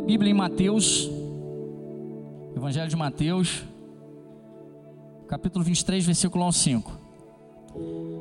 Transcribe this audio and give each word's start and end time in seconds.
Bíblia 0.00 0.30
em 0.30 0.34
Mateus, 0.34 1.10
Evangelho 2.56 2.88
de 2.88 2.96
Mateus, 2.96 3.64
capítulo 5.28 5.64
23, 5.64 6.04
versículo 6.04 6.42
1 6.42 6.46
ao 6.46 6.52
5. 6.52 6.92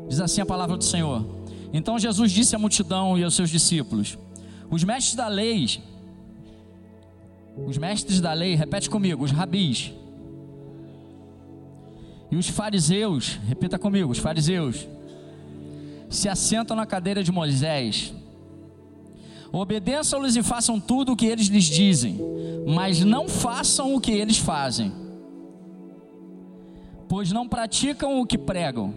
Diz 0.10 0.20
assim 0.20 0.42
a 0.42 0.46
palavra 0.46 0.76
do 0.76 0.84
Senhor: 0.84 1.26
Então 1.72 1.98
Jesus 1.98 2.32
disse 2.32 2.56
à 2.56 2.60
multidão 2.60 3.18
e 3.18 3.24
aos 3.24 3.34
seus 3.34 3.50
discípulos: 3.50 4.18
Os 4.70 4.84
mestres 4.84 5.16
da 5.16 5.28
lei, 5.28 5.82
os 7.66 7.78
mestres 7.78 8.20
da 8.20 8.34
lei, 8.34 8.56
repete 8.56 8.90
comigo, 8.90 9.24
os 9.24 9.32
rabis, 9.32 9.94
e 12.30 12.36
os 12.36 12.50
fariseus, 12.50 13.40
repita 13.48 13.80
comigo, 13.80 14.12
os 14.12 14.20
fariseus, 14.20 14.88
se 16.10 16.28
assentam 16.28 16.76
na 16.76 16.86
cadeira 16.86 17.24
de 17.24 17.32
Moisés. 17.32 18.14
Obedeçam-lhes 19.52 20.36
e 20.36 20.44
façam 20.44 20.80
tudo 20.80 21.14
o 21.14 21.16
que 21.16 21.26
eles 21.26 21.48
lhes 21.48 21.66
dizem, 21.66 22.20
mas 22.68 23.04
não 23.04 23.28
façam 23.28 23.96
o 23.96 24.00
que 24.00 24.12
eles 24.12 24.38
fazem, 24.38 24.92
pois 27.08 27.32
não 27.32 27.48
praticam 27.48 28.22
o 28.22 28.26
que 28.26 28.38
pregam. 28.38 28.94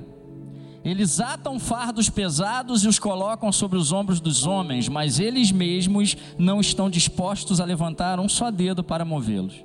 Eles 0.85 1.21
atam 1.21 1.61
fardos 1.61 2.11
pesados 2.11 2.85
e 2.85 2.89
os 2.89 2.99
colocam 2.99 3.53
sobre 3.53 3.79
os 3.79 3.93
ombros 3.93 4.21
dos 4.21 4.47
homens, 4.47 4.89
mas 4.89 5.21
eles 5.21 5.53
mesmos 5.53 6.17
não 6.37 6.61
estão 6.61 6.91
dispostos 6.91 7.61
a 7.61 7.65
levantar 7.65 8.19
um 8.19 8.29
só 8.29 8.51
dedo 8.51 8.83
para 8.83 9.05
movê-los. 9.05 9.65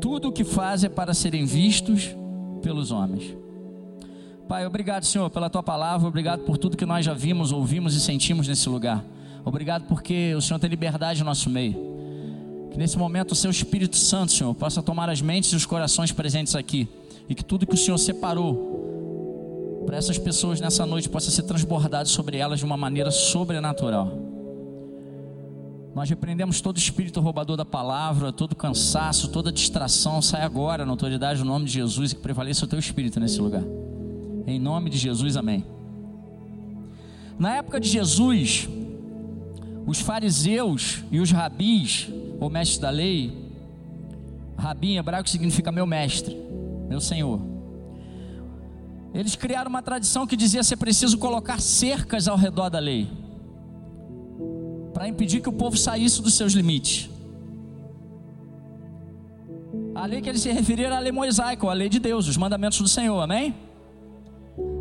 Tudo 0.00 0.28
o 0.28 0.32
que 0.32 0.44
fazem 0.44 0.86
é 0.86 0.90
para 0.90 1.12
serem 1.12 1.44
vistos 1.44 2.14
pelos 2.62 2.92
homens. 2.92 3.36
Pai, 4.48 4.64
obrigado, 4.64 5.04
Senhor, 5.04 5.28
pela 5.28 5.50
tua 5.50 5.64
palavra, 5.64 6.06
obrigado 6.06 6.44
por 6.44 6.56
tudo 6.56 6.76
que 6.76 6.86
nós 6.86 7.04
já 7.04 7.12
vimos, 7.12 7.50
ouvimos 7.50 7.94
e 7.96 8.00
sentimos 8.00 8.46
nesse 8.46 8.68
lugar. 8.68 9.04
Obrigado 9.46 9.84
porque 9.84 10.34
o 10.34 10.42
Senhor 10.42 10.58
tem 10.58 10.68
liberdade 10.68 11.20
no 11.20 11.26
nosso 11.26 11.48
meio. 11.48 12.68
Que 12.72 12.76
nesse 12.76 12.98
momento 12.98 13.30
o 13.30 13.34
seu 13.36 13.48
Espírito 13.48 13.96
Santo, 13.96 14.32
Senhor, 14.32 14.52
possa 14.56 14.82
tomar 14.82 15.08
as 15.08 15.22
mentes 15.22 15.52
e 15.52 15.56
os 15.56 15.64
corações 15.64 16.10
presentes 16.10 16.56
aqui. 16.56 16.88
E 17.28 17.34
que 17.34 17.44
tudo 17.44 17.64
que 17.64 17.74
o 17.74 17.78
Senhor 17.78 17.96
separou 17.96 19.84
para 19.86 19.96
essas 19.96 20.18
pessoas 20.18 20.60
nessa 20.60 20.84
noite 20.84 21.08
possa 21.08 21.30
ser 21.30 21.44
transbordado 21.44 22.08
sobre 22.08 22.38
elas 22.38 22.58
de 22.58 22.64
uma 22.64 22.76
maneira 22.76 23.12
sobrenatural. 23.12 24.18
Nós 25.94 26.10
repreendemos 26.10 26.60
todo 26.60 26.76
espírito 26.76 27.20
roubador 27.20 27.56
da 27.56 27.64
palavra, 27.64 28.32
todo 28.32 28.56
cansaço, 28.56 29.28
toda 29.28 29.52
distração. 29.52 30.20
Sai 30.20 30.42
agora 30.42 30.84
na 30.84 30.90
autoridade 30.90 31.38
no 31.38 31.46
nome 31.46 31.66
de 31.66 31.72
Jesus 31.72 32.10
e 32.10 32.16
que 32.16 32.20
prevaleça 32.20 32.64
o 32.64 32.68
teu 32.68 32.80
espírito 32.80 33.20
nesse 33.20 33.40
lugar. 33.40 33.62
Em 34.44 34.58
nome 34.58 34.90
de 34.90 34.98
Jesus, 34.98 35.36
amém. 35.36 35.64
Na 37.38 37.54
época 37.54 37.78
de 37.78 37.88
Jesus, 37.88 38.68
os 39.86 40.00
fariseus 40.00 41.04
e 41.12 41.20
os 41.20 41.30
rabis, 41.30 42.08
ou 42.40 42.50
mestres 42.50 42.78
da 42.78 42.90
lei, 42.90 43.32
rabi 44.58 44.92
em 44.92 44.96
hebraico 44.96 45.30
significa 45.30 45.70
meu 45.70 45.86
mestre, 45.86 46.36
meu 46.88 47.00
senhor. 47.00 47.40
Eles 49.14 49.36
criaram 49.36 49.70
uma 49.70 49.80
tradição 49.80 50.26
que 50.26 50.36
dizia 50.36 50.62
ser 50.64 50.76
preciso 50.76 51.16
colocar 51.16 51.60
cercas 51.60 52.26
ao 52.26 52.36
redor 52.36 52.68
da 52.68 52.80
lei, 52.80 53.08
para 54.92 55.08
impedir 55.08 55.40
que 55.40 55.48
o 55.48 55.52
povo 55.52 55.76
saísse 55.76 56.20
dos 56.20 56.34
seus 56.34 56.52
limites. 56.52 57.08
A 59.94 60.04
lei 60.04 60.20
que 60.20 60.28
eles 60.28 60.42
se 60.42 60.50
referiram 60.50 60.88
era 60.88 60.96
a 60.96 61.00
lei 61.00 61.12
mosaica, 61.12 61.66
a 61.66 61.72
lei 61.72 61.88
de 61.88 62.00
Deus, 62.00 62.26
os 62.26 62.36
mandamentos 62.36 62.80
do 62.80 62.88
Senhor, 62.88 63.18
amém? 63.20 63.54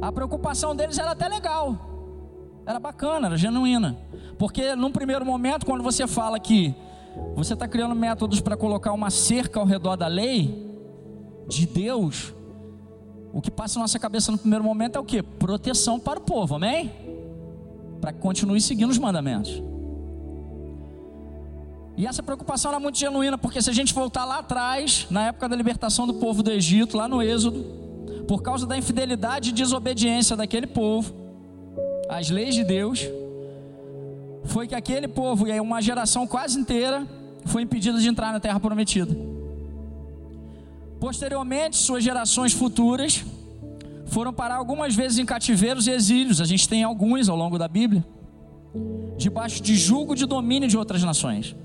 A 0.02 0.12
preocupação 0.12 0.76
deles 0.76 0.98
era 0.98 1.12
até 1.12 1.28
legal, 1.28 1.95
era 2.66 2.80
bacana, 2.80 3.28
era 3.28 3.38
genuína. 3.38 3.98
Porque 4.38 4.76
num 4.76 4.92
primeiro 4.92 5.26
momento, 5.26 5.66
quando 5.66 5.84
você 5.84 6.08
fala 6.08 6.40
que 6.40 6.74
você 7.36 7.54
está 7.54 7.68
criando 7.68 7.96
métodos 7.96 8.42
para 8.42 8.58
colocar 8.58 8.92
uma 8.92 9.10
cerca 9.10 9.60
ao 9.60 9.66
redor 9.66 9.96
da 9.96 10.08
lei 10.08 10.66
de 11.48 11.66
Deus, 11.66 12.34
o 13.32 13.42
que 13.42 13.52
passa 13.52 13.76
na 13.80 13.84
nossa 13.84 14.00
cabeça 14.00 14.32
no 14.32 14.38
primeiro 14.38 14.64
momento 14.64 14.98
é 14.98 15.00
o 15.00 15.04
que? 15.04 15.22
Proteção 15.22 16.00
para 16.00 16.20
o 16.20 16.24
povo, 16.24 16.56
amém? 16.56 16.92
Para 18.02 18.12
que 18.12 18.20
continue 18.20 18.60
seguindo 18.60 18.90
os 18.90 18.98
mandamentos. 18.98 19.62
E 21.98 22.06
essa 22.06 22.22
preocupação 22.22 22.72
era 22.72 22.80
muito 22.80 22.98
genuína, 22.98 23.38
porque 23.38 23.62
se 23.62 23.70
a 23.70 23.74
gente 23.74 23.94
voltar 23.94 24.26
lá 24.26 24.40
atrás, 24.40 25.08
na 25.10 25.28
época 25.28 25.48
da 25.48 25.56
libertação 25.56 26.06
do 26.06 26.16
povo 26.16 26.44
do 26.44 26.52
Egito, 26.52 26.98
lá 26.98 27.08
no 27.08 27.22
Êxodo, 27.22 27.64
por 28.28 28.42
causa 28.42 28.66
da 28.66 28.78
infidelidade 28.78 29.52
e 29.52 29.54
desobediência 29.54 30.36
daquele 30.36 30.68
povo, 30.68 31.25
às 32.10 32.30
leis 32.30 32.56
de 32.56 32.64
Deus, 32.64 33.08
foi 34.46 34.68
que 34.68 34.76
aquele 34.76 35.08
povo 35.08 35.48
e 35.48 35.60
uma 35.60 35.82
geração 35.82 36.28
quase 36.28 36.60
inteira 36.60 37.08
foi 37.46 37.62
impedida 37.62 38.00
de 38.00 38.08
entrar 38.08 38.32
na 38.32 38.40
terra 38.40 38.60
prometida. 38.60 39.16
Posteriormente, 41.00 41.78
suas 41.78 42.04
gerações 42.04 42.54
futuras 42.54 43.24
foram 44.08 44.34
parar 44.34 44.56
algumas 44.56 44.96
vezes 44.96 45.18
em 45.18 45.26
cativeiros 45.26 45.88
e 45.88 45.92
exílios. 45.92 46.40
A 46.42 46.46
gente 46.46 46.68
tem 46.68 46.84
alguns 46.84 47.28
ao 47.28 47.36
longo 47.36 47.58
da 47.58 47.68
Bíblia, 47.68 48.06
debaixo 49.18 49.62
de 49.62 49.76
julgo 49.76 50.16
de 50.16 50.26
domínio 50.26 50.68
de 50.68 50.78
outras 50.78 51.04
nações. 51.04 51.56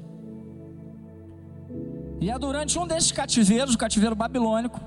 E 2.20 2.30
é 2.30 2.38
durante 2.38 2.78
um 2.78 2.86
desses 2.86 3.12
cativeiros, 3.12 3.74
o 3.74 3.78
cativeiro 3.78 4.14
babilônico, 4.14 4.80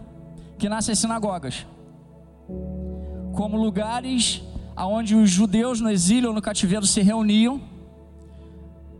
que 0.57 0.69
nascem 0.69 0.93
as 0.93 0.99
sinagogas, 0.99 1.65
como 3.33 3.57
lugares 3.57 4.43
aonde 4.75 5.15
os 5.15 5.29
judeus 5.29 5.79
no 5.79 5.89
exílio 5.89 6.29
ou 6.29 6.35
no 6.35 6.41
cativeiro 6.41 6.85
se 6.85 7.01
reuniam 7.01 7.61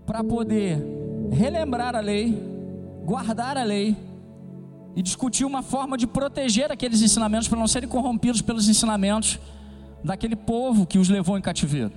para 0.06 0.23
poder 0.23 0.78
relembrar 1.31 1.95
a 1.95 2.00
lei, 2.00 2.38
guardar 3.06 3.57
a 3.57 3.63
lei 3.63 3.95
e 4.95 5.01
discutir 5.01 5.45
uma 5.45 5.63
forma 5.63 5.97
de 5.97 6.06
proteger 6.06 6.72
aqueles 6.72 7.01
ensinamentos 7.01 7.47
para 7.47 7.57
não 7.57 7.67
serem 7.67 7.89
corrompidos 7.89 8.41
pelos 8.41 8.69
ensinamentos 8.69 9.39
daquele 10.03 10.35
povo 10.35 10.85
que 10.85 11.00
os 11.00 11.09
levou 11.09 11.38
em 11.38 11.41
cativeiro. 11.41 11.94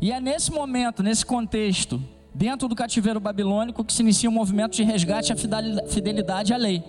E 0.00 0.12
é 0.12 0.20
nesse 0.20 0.50
momento, 0.50 1.02
nesse 1.02 1.24
contexto, 1.24 2.02
dentro 2.34 2.66
do 2.66 2.74
cativeiro 2.74 3.20
babilônico, 3.20 3.84
que 3.84 3.92
se 3.92 4.02
inicia 4.02 4.28
um 4.28 4.32
movimento 4.32 4.74
de 4.74 4.82
resgate 4.82 5.32
à 5.32 5.36
fidelidade 5.36 6.52
à 6.52 6.56
lei, 6.56 6.82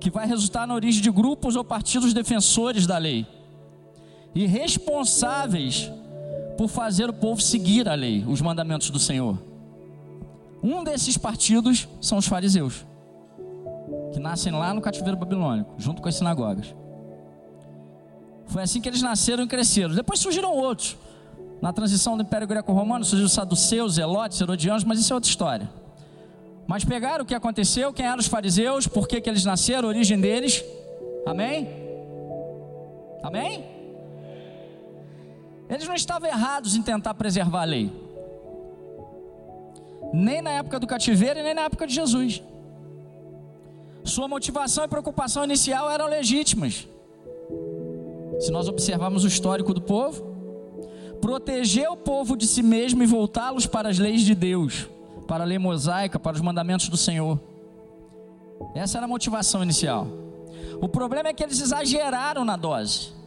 que 0.00 0.10
vai 0.10 0.26
resultar 0.26 0.66
na 0.66 0.74
origem 0.74 1.02
de 1.02 1.10
grupos 1.10 1.54
ou 1.56 1.62
partidos 1.62 2.12
defensores 2.12 2.86
da 2.86 2.98
lei 2.98 3.26
e 4.34 4.46
responsáveis 4.46 5.90
por 6.56 6.68
fazer 6.68 7.08
o 7.08 7.12
povo 7.12 7.40
seguir 7.40 7.88
a 7.88 7.94
lei, 7.94 8.24
os 8.26 8.40
mandamentos 8.40 8.90
do 8.90 8.98
Senhor. 8.98 9.38
Um 10.62 10.82
desses 10.82 11.16
partidos 11.16 11.86
são 12.00 12.18
os 12.18 12.26
fariseus, 12.26 12.86
que 14.12 14.18
nascem 14.18 14.52
lá 14.52 14.72
no 14.72 14.80
cativeiro 14.80 15.16
babilônico, 15.16 15.74
junto 15.78 16.00
com 16.00 16.08
as 16.08 16.14
sinagogas. 16.14 16.74
Foi 18.46 18.62
assim 18.62 18.80
que 18.80 18.88
eles 18.88 19.02
nasceram 19.02 19.44
e 19.44 19.46
cresceram. 19.46 19.94
Depois 19.94 20.20
surgiram 20.20 20.52
outros. 20.52 20.96
Na 21.60 21.72
transição 21.72 22.16
do 22.16 22.22
Império 22.22 22.46
Greco-Romano 22.46 23.04
surgiu 23.04 23.26
os 23.26 23.32
saduceus, 23.32 23.94
zelotes, 23.94 24.40
herodianos, 24.40 24.84
mas 24.84 24.98
isso 24.98 25.12
é 25.12 25.14
outra 25.14 25.30
história. 25.30 25.70
Mas 26.66 26.84
pegaram 26.84 27.24
o 27.24 27.26
que 27.26 27.34
aconteceu, 27.34 27.92
quem 27.92 28.06
eram 28.06 28.18
os 28.18 28.26
fariseus, 28.26 28.86
por 28.86 29.06
que, 29.06 29.20
que 29.20 29.28
eles 29.28 29.44
nasceram, 29.44 29.88
a 29.88 29.88
origem 29.88 30.20
deles. 30.20 30.64
Amém? 31.26 31.68
Amém? 33.22 33.73
Eles 35.74 35.88
não 35.88 35.94
estavam 35.94 36.28
errados 36.28 36.76
em 36.76 36.82
tentar 36.82 37.14
preservar 37.14 37.62
a 37.62 37.64
lei, 37.64 37.90
nem 40.12 40.40
na 40.40 40.50
época 40.50 40.78
do 40.78 40.86
cativeiro 40.86 41.40
e 41.40 41.42
nem 41.42 41.52
na 41.52 41.62
época 41.62 41.84
de 41.84 41.92
Jesus. 41.92 42.40
Sua 44.04 44.28
motivação 44.28 44.84
e 44.84 44.88
preocupação 44.88 45.42
inicial 45.42 45.90
eram 45.90 46.06
legítimas. 46.06 46.86
Se 48.38 48.52
nós 48.52 48.68
observarmos 48.68 49.24
o 49.24 49.26
histórico 49.26 49.74
do 49.74 49.80
povo, 49.80 50.24
proteger 51.20 51.90
o 51.90 51.96
povo 51.96 52.36
de 52.36 52.46
si 52.46 52.62
mesmo 52.62 53.02
e 53.02 53.06
voltá-los 53.06 53.66
para 53.66 53.88
as 53.88 53.98
leis 53.98 54.20
de 54.20 54.34
Deus, 54.34 54.88
para 55.26 55.42
a 55.42 55.46
lei 55.46 55.58
mosaica, 55.58 56.20
para 56.20 56.36
os 56.36 56.40
mandamentos 56.40 56.88
do 56.88 56.96
Senhor. 56.96 57.40
Essa 58.76 58.98
era 58.98 59.06
a 59.06 59.08
motivação 59.08 59.62
inicial. 59.62 60.06
O 60.80 60.88
problema 60.88 61.30
é 61.30 61.32
que 61.32 61.42
eles 61.42 61.60
exageraram 61.60 62.44
na 62.44 62.56
dose. 62.56 63.23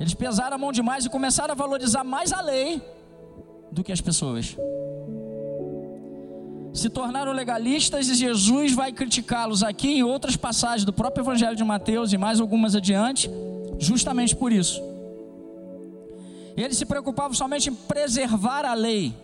Eles 0.00 0.14
pesaram 0.14 0.54
a 0.54 0.58
mão 0.58 0.72
demais 0.72 1.04
e 1.04 1.10
começaram 1.10 1.52
a 1.52 1.54
valorizar 1.54 2.02
mais 2.02 2.32
a 2.32 2.40
lei 2.40 2.80
do 3.70 3.84
que 3.84 3.92
as 3.92 4.00
pessoas. 4.00 4.56
Se 6.72 6.88
tornaram 6.88 7.32
legalistas 7.32 8.08
e 8.08 8.14
Jesus 8.14 8.72
vai 8.72 8.92
criticá-los 8.92 9.62
aqui 9.62 9.98
em 9.98 10.02
outras 10.02 10.36
passagens 10.36 10.86
do 10.86 10.92
próprio 10.92 11.22
Evangelho 11.22 11.54
de 11.54 11.62
Mateus 11.62 12.14
e 12.14 12.16
mais 12.16 12.40
algumas 12.40 12.74
adiante, 12.74 13.30
justamente 13.78 14.34
por 14.34 14.50
isso. 14.50 14.80
Eles 16.56 16.78
se 16.78 16.86
preocupavam 16.86 17.34
somente 17.34 17.68
em 17.68 17.74
preservar 17.74 18.64
a 18.64 18.72
lei 18.72 19.14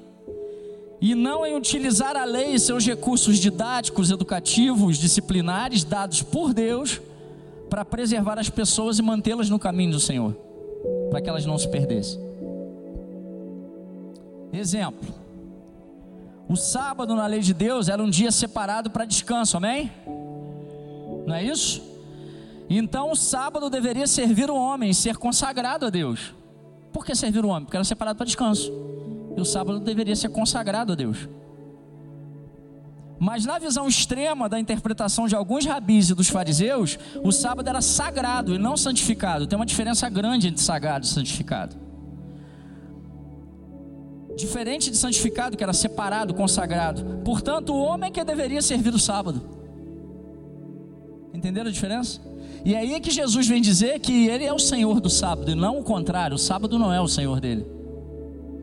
e 1.01 1.15
não 1.15 1.47
em 1.47 1.57
utilizar 1.57 2.17
a 2.17 2.25
lei 2.25 2.53
e 2.53 2.61
seus 2.61 2.85
recursos 2.85 3.39
didáticos, 3.39 4.11
educativos, 4.11 4.99
disciplinares 4.99 5.85
dados 5.85 6.21
por 6.23 6.53
Deus 6.53 7.01
para 7.71 7.83
preservar 7.85 8.39
as 8.39 8.51
pessoas 8.51 8.99
e 8.99 9.03
mantê-las 9.03 9.49
no 9.49 9.59
caminho 9.59 9.93
do 9.93 10.01
Senhor 10.01 10.37
para 11.11 11.21
que 11.21 11.29
elas 11.29 11.47
não 11.47 11.59
se 11.59 11.69
perdessem. 11.69 12.21
Exemplo: 14.53 15.09
O 16.49 16.57
sábado 16.57 17.15
na 17.15 17.27
lei 17.27 17.41
de 17.41 17.53
Deus 17.53 17.89
era 17.89 18.03
um 18.03 18.11
dia 18.11 18.31
separado 18.31 18.91
para 18.91 19.05
descanso, 19.05 19.57
amém? 19.57 19.91
Não 21.27 21.35
é 21.35 21.43
isso? 21.43 21.83
Então 22.69 23.11
o 23.11 23.17
sábado 23.17 23.71
deveria 23.71 24.07
servir 24.07 24.51
o 24.51 24.57
homem, 24.57 24.93
ser 24.93 25.17
consagrado 25.17 25.87
a 25.87 25.91
Deus. 25.91 26.35
Por 26.93 27.05
que 27.05 27.15
servir 27.15 27.45
o 27.45 27.49
homem? 27.49 27.65
Porque 27.65 27.77
era 27.77 27.85
separado 27.85 28.17
para 28.17 28.27
descanso. 28.27 28.73
E 29.37 29.41
o 29.41 29.45
sábado 29.45 29.79
deveria 29.79 30.17
ser 30.17 30.31
consagrado 30.31 30.93
a 30.93 30.97
Deus. 30.97 31.29
Mas 33.19 33.47
na 33.47 33.59
visão 33.59 33.89
extrema 33.89 34.49
da 34.49 34.61
interpretação 34.61 35.27
de 35.27 35.35
alguns 35.35 35.65
rabis 35.65 36.11
e 36.11 36.15
dos 36.15 36.29
fariseus, 36.29 36.99
o 37.25 37.33
sábado 37.33 37.69
era 37.69 37.81
sagrado 37.81 38.55
e 38.55 38.59
não 38.59 38.77
santificado. 38.77 39.47
Tem 39.47 39.59
uma 39.59 39.65
diferença 39.65 40.09
grande 40.09 40.49
entre 40.49 40.63
sagrado 40.63 41.07
e 41.07 41.09
santificado. 41.09 41.77
Diferente 44.37 44.91
de 44.91 44.99
santificado, 44.99 45.57
que 45.57 45.63
era 45.63 45.73
separado, 45.73 46.35
consagrado. 46.35 47.23
Portanto, 47.25 47.73
o 47.73 47.79
homem 47.79 48.13
que 48.13 48.23
deveria 48.23 48.61
servir 48.61 48.95
o 48.95 48.99
sábado. 48.99 49.41
Entenderam 51.33 51.71
a 51.71 51.73
diferença? 51.73 52.21
E 52.63 52.75
é 52.75 52.79
aí 52.79 53.01
que 53.01 53.11
Jesus 53.11 53.47
vem 53.47 53.63
dizer 53.63 53.99
que 54.01 54.29
ele 54.29 54.45
é 54.45 54.53
o 54.53 54.59
Senhor 54.59 55.01
do 55.01 55.09
sábado, 55.09 55.51
e 55.51 55.55
não 55.55 55.79
o 55.79 55.83
contrário, 55.83 56.35
o 56.35 56.39
sábado 56.39 56.79
não 56.79 56.93
é 56.93 57.01
o 57.01 57.09
Senhor 57.09 57.41
dele. 57.41 57.67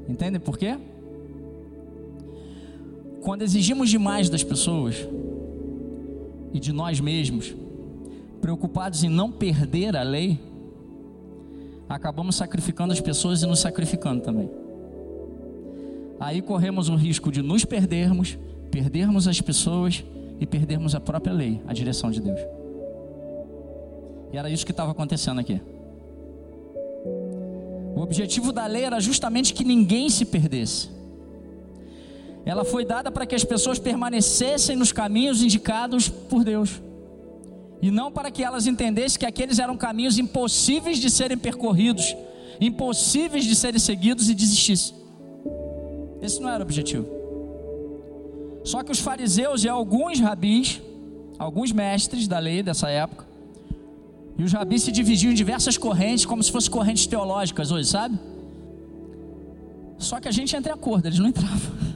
Entendem 0.08 0.40
por 0.40 0.58
quê? 0.58 0.78
Quando 3.24 3.42
exigimos 3.42 3.90
demais 3.90 4.30
das 4.30 4.44
pessoas 4.44 5.08
e 6.52 6.60
de 6.60 6.74
nós 6.74 7.00
mesmos, 7.00 7.56
preocupados 8.42 9.02
em 9.02 9.10
não 9.10 9.32
perder 9.32 9.96
a 9.96 10.04
lei, 10.04 10.38
acabamos 11.88 12.36
sacrificando 12.36 12.92
as 12.92 13.00
pessoas 13.00 13.42
e 13.42 13.48
nos 13.48 13.60
sacrificando 13.60 14.22
também. 14.22 14.52
Aí 16.20 16.42
corremos 16.42 16.90
o 16.90 16.96
risco 16.96 17.32
de 17.32 17.42
nos 17.42 17.64
perdermos, 17.64 18.38
perdermos 18.70 19.26
as 19.26 19.40
pessoas 19.40 20.04
e 20.40 20.46
perdermos 20.46 20.94
a 20.94 21.00
própria 21.00 21.32
lei, 21.32 21.62
a 21.66 21.74
direção 21.74 22.12
de 22.12 22.20
Deus. 22.20 22.40
E 24.34 24.38
era 24.38 24.50
isso 24.50 24.66
que 24.66 24.72
estava 24.72 24.92
acontecendo 24.92 25.40
aqui. 25.40 25.62
O 27.96 28.02
objetivo 28.02 28.52
da 28.52 28.66
lei 28.66 28.84
era 28.84 29.00
justamente 29.00 29.54
que 29.54 29.64
ninguém 29.64 30.10
se 30.10 30.26
perdesse. 30.26 30.90
Ela 32.46 32.66
foi 32.66 32.84
dada 32.84 33.12
para 33.12 33.26
que 33.26 33.36
as 33.36 33.44
pessoas 33.44 33.80
permanecessem 33.80 34.76
nos 34.76 34.92
caminhos 34.92 35.42
indicados 35.42 36.10
por 36.10 36.44
Deus. 36.44 36.82
E 37.82 37.90
não 37.90 38.12
para 38.12 38.32
que 38.32 38.44
elas 38.44 38.68
entendessem 38.68 39.20
que 39.20 39.26
aqueles 39.26 39.60
eram 39.60 39.78
caminhos 39.78 40.18
impossíveis 40.18 40.98
de 40.98 41.10
serem 41.10 41.38
percorridos, 41.38 42.16
impossíveis 42.60 43.46
de 43.46 43.56
serem 43.56 43.80
seguidos 43.80 44.30
e 44.30 44.36
desistissem. 44.36 44.96
Esse 46.22 46.42
não 46.42 46.50
era 46.50 46.60
o 46.60 46.66
objetivo. 46.66 47.06
Só 48.64 48.82
que 48.84 48.92
os 48.92 49.00
fariseus 49.00 49.64
e 49.64 49.70
alguns 49.70 50.20
rabis, 50.20 50.82
alguns 51.38 51.72
mestres 51.72 52.28
da 52.28 52.40
lei 52.40 52.64
dessa 52.64 52.90
época, 52.90 53.26
e 54.38 54.44
os 54.44 54.52
rabis 54.52 54.84
se 54.84 54.92
dividiam 54.92 55.32
em 55.32 55.36
diversas 55.36 55.78
correntes, 55.78 56.26
como 56.26 56.42
se 56.42 56.52
fossem 56.52 56.72
correntes 56.72 57.06
teológicas 57.06 57.72
hoje, 57.72 57.90
sabe? 57.90 58.18
Só 59.98 60.20
que 60.20 60.28
a 60.28 60.32
gente 60.32 60.56
entra 60.56 60.72
em 60.72 60.76
acordo, 60.76 61.08
eles 61.08 61.20
não 61.20 61.28
entravam. 61.28 61.60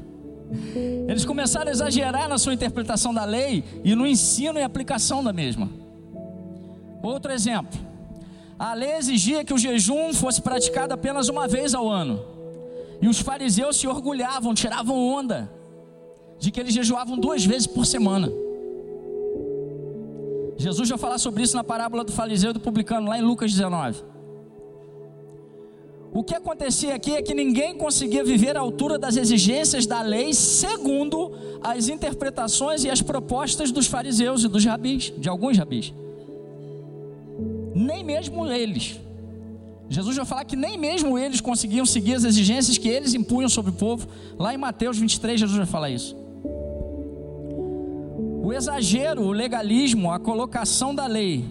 Eles 1.08 1.26
começaram 1.26 1.68
a 1.68 1.72
exagerar 1.72 2.30
na 2.30 2.38
sua 2.38 2.54
interpretação 2.54 3.14
da 3.14 3.26
lei 3.26 3.64
e 3.84 3.96
no 3.96 4.06
ensino 4.08 4.60
e 4.60 4.64
aplicação 4.64 5.24
da 5.24 5.34
mesma. 5.34 5.70
Outro 7.02 7.32
exemplo: 7.32 7.80
a 8.58 8.74
lei 8.74 8.94
exigia 8.94 9.44
que 9.44 9.54
o 9.54 9.58
jejum 9.58 10.14
fosse 10.14 10.42
praticado 10.42 10.94
apenas 10.94 11.30
uma 11.30 11.48
vez 11.48 11.74
ao 11.74 11.90
ano. 11.90 12.20
E 13.02 13.08
os 13.08 13.20
fariseus 13.20 13.78
se 13.78 13.88
orgulhavam, 13.88 14.54
tiravam 14.54 14.98
onda 14.98 15.52
de 16.40 16.52
que 16.52 16.60
eles 16.60 16.74
jejuavam 16.74 17.18
duas 17.18 17.46
vezes 17.46 17.68
por 17.68 17.86
semana. 17.86 18.32
Jesus 20.58 20.90
vai 20.90 20.98
falar 20.98 21.20
sobre 21.20 21.44
isso 21.44 21.56
na 21.56 21.64
parábola 21.64 22.04
do 22.04 22.12
fariseu 22.12 22.50
e 22.50 22.54
do 22.54 22.60
publicano, 22.60 23.10
lá 23.10 23.18
em 23.20 23.22
Lucas 23.22 23.52
19. 23.52 24.04
O 26.18 26.24
que 26.24 26.34
acontecia 26.34 26.96
aqui 26.96 27.14
é 27.14 27.22
que 27.22 27.36
ninguém 27.36 27.78
conseguia 27.78 28.24
viver 28.24 28.58
à 28.58 28.60
altura 28.60 28.98
das 28.98 29.16
exigências 29.18 29.86
da 29.86 30.02
lei, 30.02 30.34
segundo 30.34 31.32
as 31.62 31.90
interpretações 31.90 32.84
e 32.84 32.90
as 32.90 33.04
propostas 33.04 33.72
dos 33.72 33.86
fariseus 33.86 34.44
e 34.44 34.48
dos 34.48 34.66
rabis, 34.66 35.14
de 35.16 35.30
alguns 35.30 35.56
rabis. 35.60 35.94
Nem 37.76 38.04
mesmo 38.04 38.48
eles. 38.48 39.00
Jesus 39.88 40.16
vai 40.16 40.26
falar 40.26 40.46
que 40.46 40.56
nem 40.56 40.76
mesmo 40.76 41.20
eles 41.20 41.40
conseguiam 41.40 41.86
seguir 41.86 42.16
as 42.16 42.24
exigências 42.24 42.80
que 42.80 42.90
eles 42.90 43.14
impunham 43.14 43.48
sobre 43.48 43.70
o 43.70 43.76
povo. 43.76 44.08
Lá 44.40 44.52
em 44.52 44.58
Mateus 44.58 44.98
23, 44.98 45.40
Jesus 45.40 45.56
vai 45.56 45.68
falar 45.68 45.92
isso. 45.92 46.16
O 48.44 48.52
exagero, 48.52 49.22
o 49.22 49.32
legalismo, 49.32 50.12
a 50.12 50.18
colocação 50.18 50.96
da 50.96 51.06
lei. 51.06 51.46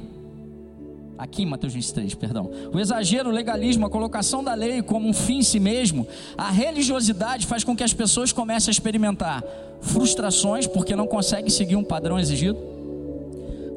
Aqui 1.19 1.43
em 1.43 1.47
Mateus 1.47 1.73
23, 1.73 2.15
perdão. 2.15 2.51
O 2.73 2.79
exagero, 2.79 3.31
o 3.31 3.33
legalismo, 3.33 3.87
a 3.87 3.91
colocação 3.91 4.45
da 4.45 4.55
lei 4.55 4.83
como 4.83 5.09
um 5.09 5.15
fim 5.15 5.39
em 5.39 5.43
si 5.43 5.59
mesmo, 5.59 6.07
a 6.37 6.51
religiosidade 6.51 7.47
faz 7.47 7.65
com 7.65 7.75
que 7.75 7.83
as 7.83 7.95
pessoas 7.95 8.33
comecem 8.33 8.71
a 8.71 8.73
experimentar 8.73 9.43
frustrações 9.81 10.67
porque 10.67 10.95
não 10.95 11.07
conseguem 11.07 11.49
seguir 11.49 11.77
um 11.77 11.85
padrão 11.85 12.19
exigido, 12.19 12.59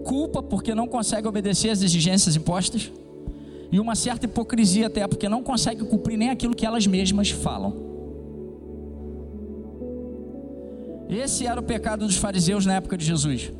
culpa 0.04 0.44
porque 0.44 0.76
não 0.76 0.88
conseguem 0.88 1.28
obedecer 1.28 1.70
às 1.70 1.82
exigências 1.82 2.36
impostas, 2.36 2.92
e 3.72 3.80
uma 3.80 3.96
certa 3.96 4.26
hipocrisia 4.26 4.88
até 4.88 5.08
porque 5.08 5.30
não 5.30 5.44
conseguem 5.44 5.86
cumprir 5.86 6.18
nem 6.18 6.30
aquilo 6.30 6.56
que 6.56 6.66
elas 6.66 6.88
mesmas 6.88 7.30
falam. 7.30 7.88
Esse 11.08 11.46
era 11.46 11.60
o 11.60 11.64
pecado 11.64 12.06
dos 12.06 12.18
fariseus 12.18 12.66
na 12.66 12.76
época 12.76 12.98
de 12.98 13.06
Jesus. 13.06 13.52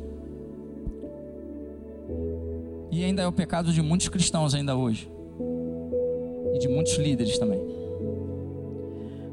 E 3.00 3.04
ainda 3.04 3.22
é 3.22 3.26
o 3.26 3.32
pecado 3.32 3.72
de 3.72 3.80
muitos 3.80 4.10
cristãos 4.10 4.54
ainda 4.54 4.76
hoje. 4.76 5.10
E 6.54 6.58
de 6.58 6.68
muitos 6.68 6.98
líderes 6.98 7.38
também. 7.38 7.58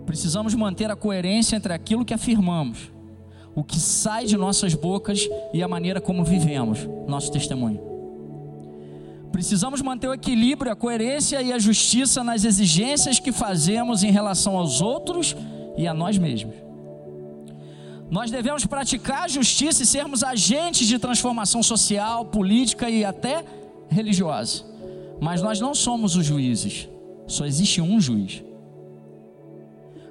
Precisamos 0.06 0.56
manter 0.56 0.90
a 0.90 0.96
coerência 0.96 1.58
entre 1.58 1.74
aquilo 1.74 2.06
que 2.06 2.14
afirmamos, 2.14 2.90
o 3.54 3.66
que 3.66 3.78
sai 3.78 4.25
de 4.25 4.38
nossas 4.38 4.74
bocas 4.74 5.28
e 5.54 5.62
a 5.62 5.68
maneira 5.68 6.00
como 6.00 6.24
vivemos 6.24 6.88
nosso 7.10 7.30
testemunho. 7.30 7.81
Precisamos 9.34 9.81
manter 9.81 10.08
o 10.08 10.14
equilíbrio, 10.14 10.72
a 10.72 10.75
coerência 10.75 11.42
e 11.42 11.52
a 11.52 11.59
justiça 11.59 12.24
nas 12.24 12.45
exigências 12.45 13.19
que 13.19 13.33
fazemos 13.33 14.02
em 14.02 14.12
relação 14.12 14.56
aos 14.56 14.80
outros 14.80 15.36
e 15.76 15.86
a 15.86 15.94
nós 15.94 16.18
mesmos. 16.18 16.56
Nós 18.09 18.31
devemos 18.31 18.66
praticar 18.66 19.24
a 19.24 19.28
justiça 19.28 19.83
e 19.83 19.86
sermos 19.86 20.24
agentes 20.24 20.88
de 20.88 20.97
transformação 20.97 21.62
social, 21.62 22.24
política 22.24 22.90
e 22.90 23.04
até 23.04 23.44
religiosa. 23.90 24.64
Mas 25.20 25.42
nós 25.42 25.60
não 25.60 25.74
somos 25.74 26.16
os 26.16 26.26
juízes, 26.26 26.88
só 27.26 27.46
existe 27.46 27.82
um 27.82 28.00
juiz. 28.00 28.44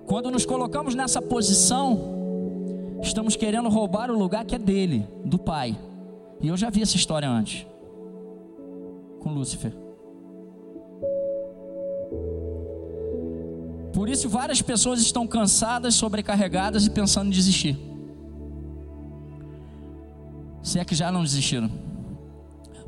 Quando 0.06 0.30
nos 0.30 0.44
colocamos 0.44 0.94
nessa 0.94 1.20
posição, 1.20 1.98
estamos 3.02 3.36
querendo 3.36 3.68
roubar 3.68 4.10
o 4.10 4.18
lugar 4.18 4.44
que 4.44 4.54
é 4.54 4.58
dele, 4.58 5.06
do 5.24 5.38
Pai. 5.38 5.76
E 6.40 6.48
eu 6.48 6.56
já 6.56 6.70
vi 6.70 6.82
essa 6.82 6.96
história 6.96 7.28
antes, 7.28 7.66
com 9.20 9.30
Lúcifer. 9.30 9.72
Por 13.92 14.10
isso, 14.10 14.28
várias 14.28 14.60
pessoas 14.60 15.00
estão 15.00 15.26
cansadas, 15.26 15.94
sobrecarregadas 15.94 16.86
e 16.86 16.90
pensando 16.90 17.28
em 17.28 17.30
desistir. 17.30 17.78
Se 20.62 20.78
é 20.78 20.84
que 20.84 20.94
já 20.94 21.10
não 21.10 21.22
desistiram. 21.22 21.70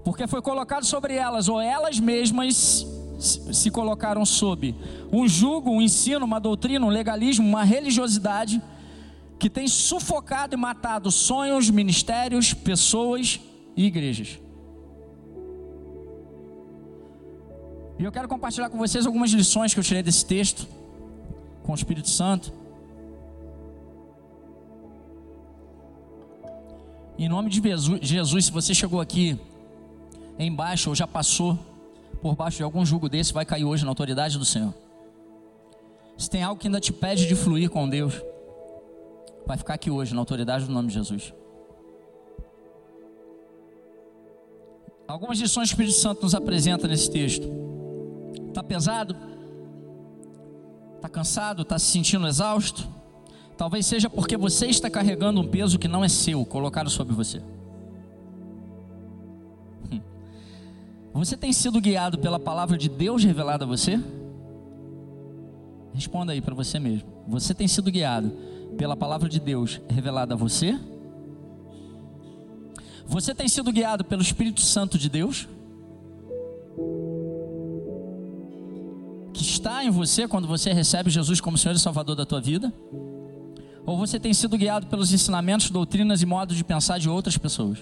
Porque 0.08 0.26
foi 0.26 0.40
colocado 0.40 0.86
sobre 0.86 1.12
elas, 1.12 1.50
ou 1.50 1.60
elas 1.60 2.00
mesmas 2.00 2.86
se 3.20 3.70
colocaram 3.70 4.24
sob 4.24 4.74
um 5.12 5.28
jugo, 5.28 5.70
um 5.70 5.82
ensino, 5.82 6.24
uma 6.24 6.40
doutrina, 6.40 6.86
um 6.86 6.88
legalismo, 6.88 7.46
uma 7.46 7.62
religiosidade 7.62 8.62
que 9.38 9.50
tem 9.50 9.68
sufocado 9.68 10.54
e 10.54 10.56
matado 10.56 11.10
sonhos, 11.10 11.68
ministérios, 11.68 12.54
pessoas 12.54 13.38
e 13.76 13.84
igrejas. 13.84 14.38
E 17.98 18.04
eu 18.04 18.10
quero 18.10 18.28
compartilhar 18.28 18.70
com 18.70 18.78
vocês 18.78 19.04
algumas 19.04 19.30
lições 19.30 19.74
que 19.74 19.80
eu 19.80 19.84
tirei 19.84 20.02
desse 20.02 20.24
texto 20.24 20.66
com 21.62 21.72
o 21.72 21.74
Espírito 21.74 22.08
Santo. 22.08 22.50
Em 27.18 27.28
nome 27.28 27.50
de 27.50 27.60
Jesus, 28.00 28.46
se 28.46 28.50
você 28.50 28.74
chegou 28.74 29.02
aqui 29.02 29.38
embaixo 30.46 30.90
ou 30.90 30.94
já 30.94 31.06
passou 31.06 31.58
por 32.22 32.34
baixo 32.34 32.58
de 32.58 32.62
algum 32.62 32.84
jugo 32.84 33.08
desse, 33.08 33.32
vai 33.32 33.44
cair 33.44 33.64
hoje 33.64 33.84
na 33.84 33.90
autoridade 33.90 34.38
do 34.38 34.44
Senhor. 34.44 34.74
Se 36.16 36.28
tem 36.28 36.42
algo 36.42 36.60
que 36.60 36.66
ainda 36.66 36.80
te 36.80 36.92
pede 36.92 37.26
de 37.26 37.34
fluir 37.34 37.70
com 37.70 37.88
Deus, 37.88 38.14
vai 39.46 39.56
ficar 39.56 39.74
aqui 39.74 39.90
hoje 39.90 40.14
na 40.14 40.20
autoridade 40.20 40.64
do 40.64 40.72
nome 40.72 40.88
de 40.88 40.94
Jesus. 40.94 41.32
Algumas 45.06 45.38
lições 45.38 45.68
que 45.68 45.72
o 45.72 45.76
Espírito 45.76 45.94
Santo 45.94 46.22
nos 46.22 46.34
apresenta 46.34 46.86
nesse 46.86 47.10
texto. 47.10 47.48
Está 48.48 48.62
pesado? 48.62 49.16
Está 50.96 51.08
cansado? 51.08 51.62
Está 51.62 51.78
se 51.78 51.86
sentindo 51.86 52.26
exausto? 52.26 52.86
Talvez 53.56 53.86
seja 53.86 54.10
porque 54.10 54.36
você 54.36 54.66
está 54.66 54.90
carregando 54.90 55.40
um 55.40 55.48
peso 55.48 55.78
que 55.78 55.88
não 55.88 56.04
é 56.04 56.08
seu, 56.08 56.44
colocado 56.44 56.90
sobre 56.90 57.14
você. 57.14 57.42
Você 61.12 61.36
tem 61.36 61.52
sido 61.52 61.80
guiado 61.80 62.18
pela 62.18 62.38
palavra 62.38 62.76
de 62.76 62.88
Deus 62.88 63.24
revelada 63.24 63.64
a 63.64 63.68
você? 63.68 64.00
Responda 65.92 66.32
aí 66.32 66.40
para 66.40 66.54
você 66.54 66.78
mesmo. 66.78 67.08
Você 67.26 67.52
tem 67.52 67.66
sido 67.66 67.90
guiado 67.90 68.30
pela 68.76 68.96
palavra 68.96 69.28
de 69.28 69.40
Deus 69.40 69.80
revelada 69.88 70.34
a 70.34 70.36
você? 70.36 70.78
Você 73.06 73.34
tem 73.34 73.48
sido 73.48 73.72
guiado 73.72 74.04
pelo 74.04 74.22
Espírito 74.22 74.60
Santo 74.60 74.98
de 74.98 75.08
Deus? 75.08 75.48
Que 79.32 79.42
está 79.42 79.84
em 79.84 79.90
você 79.90 80.28
quando 80.28 80.46
você 80.46 80.72
recebe 80.72 81.10
Jesus 81.10 81.40
como 81.40 81.56
Senhor 81.56 81.74
e 81.74 81.80
Salvador 81.80 82.14
da 82.14 82.26
tua 82.26 82.40
vida? 82.40 82.72
Ou 83.86 83.96
você 83.96 84.20
tem 84.20 84.34
sido 84.34 84.58
guiado 84.58 84.86
pelos 84.86 85.12
ensinamentos, 85.12 85.70
doutrinas 85.70 86.20
e 86.20 86.26
modos 86.26 86.56
de 86.56 86.62
pensar 86.62 86.98
de 86.98 87.08
outras 87.08 87.38
pessoas? 87.38 87.78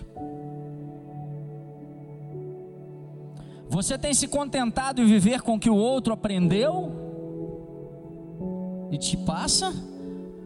Você 3.76 3.99
tem 3.99 4.14
se 4.14 4.26
contentado 4.26 5.02
em 5.02 5.04
viver 5.04 5.42
com 5.42 5.56
o 5.56 5.61
que 5.61 5.68
o 5.68 5.76
outro 5.76 6.14
aprendeu 6.14 6.90
e 8.90 8.97
te 8.97 9.18
passa 9.18 9.71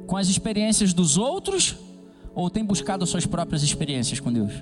com 0.05 0.17
as 0.17 0.29
experiências 0.29 0.93
dos 0.93 1.17
outros? 1.17 1.77
Ou 2.35 2.51
tem 2.51 2.65
buscado 2.65 3.07
suas 3.07 3.27
próprias 3.27 3.63
experiências 3.63 4.19
com 4.19 4.33
Deus? 4.33 4.53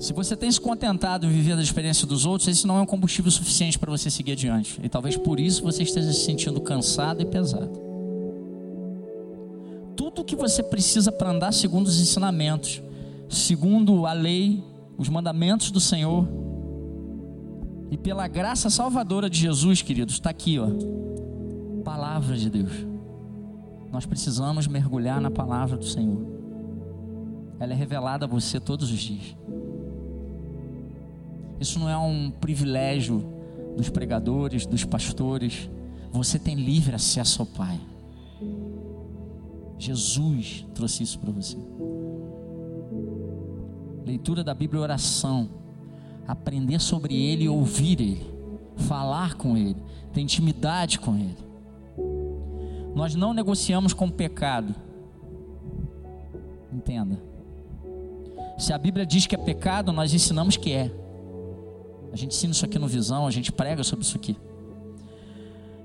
Se 0.00 0.12
você 0.12 0.34
tem 0.34 0.50
se 0.50 0.60
contentado 0.60 1.24
em 1.24 1.30
viver 1.30 1.54
da 1.54 1.62
experiência 1.62 2.04
dos 2.04 2.26
outros, 2.26 2.48
esse 2.48 2.66
não 2.66 2.78
é 2.78 2.80
um 2.80 2.86
combustível 2.86 3.30
suficiente 3.30 3.78
para 3.78 3.92
você 3.92 4.10
seguir 4.10 4.32
adiante. 4.32 4.80
E 4.82 4.88
talvez 4.88 5.16
por 5.16 5.38
isso 5.38 5.62
você 5.62 5.84
esteja 5.84 6.12
se 6.12 6.24
sentindo 6.24 6.60
cansado 6.60 7.22
e 7.22 7.24
pesado. 7.24 7.80
Tudo 9.94 10.22
o 10.22 10.24
que 10.24 10.34
você 10.34 10.64
precisa 10.64 11.12
para 11.12 11.30
andar 11.30 11.52
segundo 11.52 11.86
os 11.86 12.00
ensinamentos, 12.00 12.82
segundo 13.28 14.06
a 14.06 14.12
lei, 14.12 14.62
os 14.96 15.08
mandamentos 15.08 15.70
do 15.70 15.80
Senhor, 15.80 16.26
e 17.90 17.96
pela 17.96 18.26
graça 18.26 18.68
salvadora 18.68 19.30
de 19.30 19.38
Jesus, 19.38 19.82
queridos, 19.82 20.14
está 20.14 20.30
aqui, 20.30 20.58
ó. 20.58 20.68
Palavra 21.84 22.36
de 22.36 22.50
Deus. 22.50 22.72
Nós 23.92 24.04
precisamos 24.04 24.66
mergulhar 24.66 25.20
na 25.20 25.30
palavra 25.30 25.76
do 25.76 25.84
Senhor. 25.84 26.20
Ela 27.58 27.72
é 27.72 27.76
revelada 27.76 28.24
a 28.26 28.28
você 28.28 28.58
todos 28.58 28.90
os 28.90 28.98
dias. 28.98 29.36
Isso 31.60 31.78
não 31.78 31.88
é 31.88 31.96
um 31.96 32.30
privilégio 32.30 33.24
dos 33.76 33.88
pregadores, 33.88 34.66
dos 34.66 34.84
pastores. 34.84 35.70
Você 36.10 36.38
tem 36.38 36.56
livre 36.56 36.94
acesso 36.94 37.42
ao 37.42 37.46
Pai. 37.46 37.80
Jesus 39.78 40.66
trouxe 40.74 41.02
isso 41.02 41.18
para 41.18 41.30
você. 41.30 41.56
Leitura 44.06 44.44
da 44.44 44.54
Bíblia, 44.54 44.80
oração, 44.80 45.50
aprender 46.28 46.80
sobre 46.80 47.12
Ele 47.12 47.48
ouvir 47.48 48.00
Ele, 48.00 48.24
falar 48.76 49.34
com 49.34 49.56
Ele, 49.56 49.74
ter 50.12 50.20
intimidade 50.20 51.00
com 51.00 51.16
Ele. 51.16 51.36
Nós 52.94 53.16
não 53.16 53.34
negociamos 53.34 53.92
com 53.92 54.06
o 54.06 54.12
pecado. 54.12 54.72
Entenda. 56.72 57.20
Se 58.56 58.72
a 58.72 58.78
Bíblia 58.78 59.04
diz 59.04 59.26
que 59.26 59.34
é 59.34 59.38
pecado, 59.38 59.92
nós 59.92 60.14
ensinamos 60.14 60.56
que 60.56 60.72
é. 60.72 60.88
A 62.12 62.16
gente 62.16 62.30
ensina 62.30 62.52
isso 62.52 62.64
aqui 62.64 62.78
no 62.78 62.86
Visão, 62.86 63.26
a 63.26 63.30
gente 63.32 63.50
prega 63.50 63.82
sobre 63.82 64.04
isso 64.04 64.16
aqui. 64.16 64.36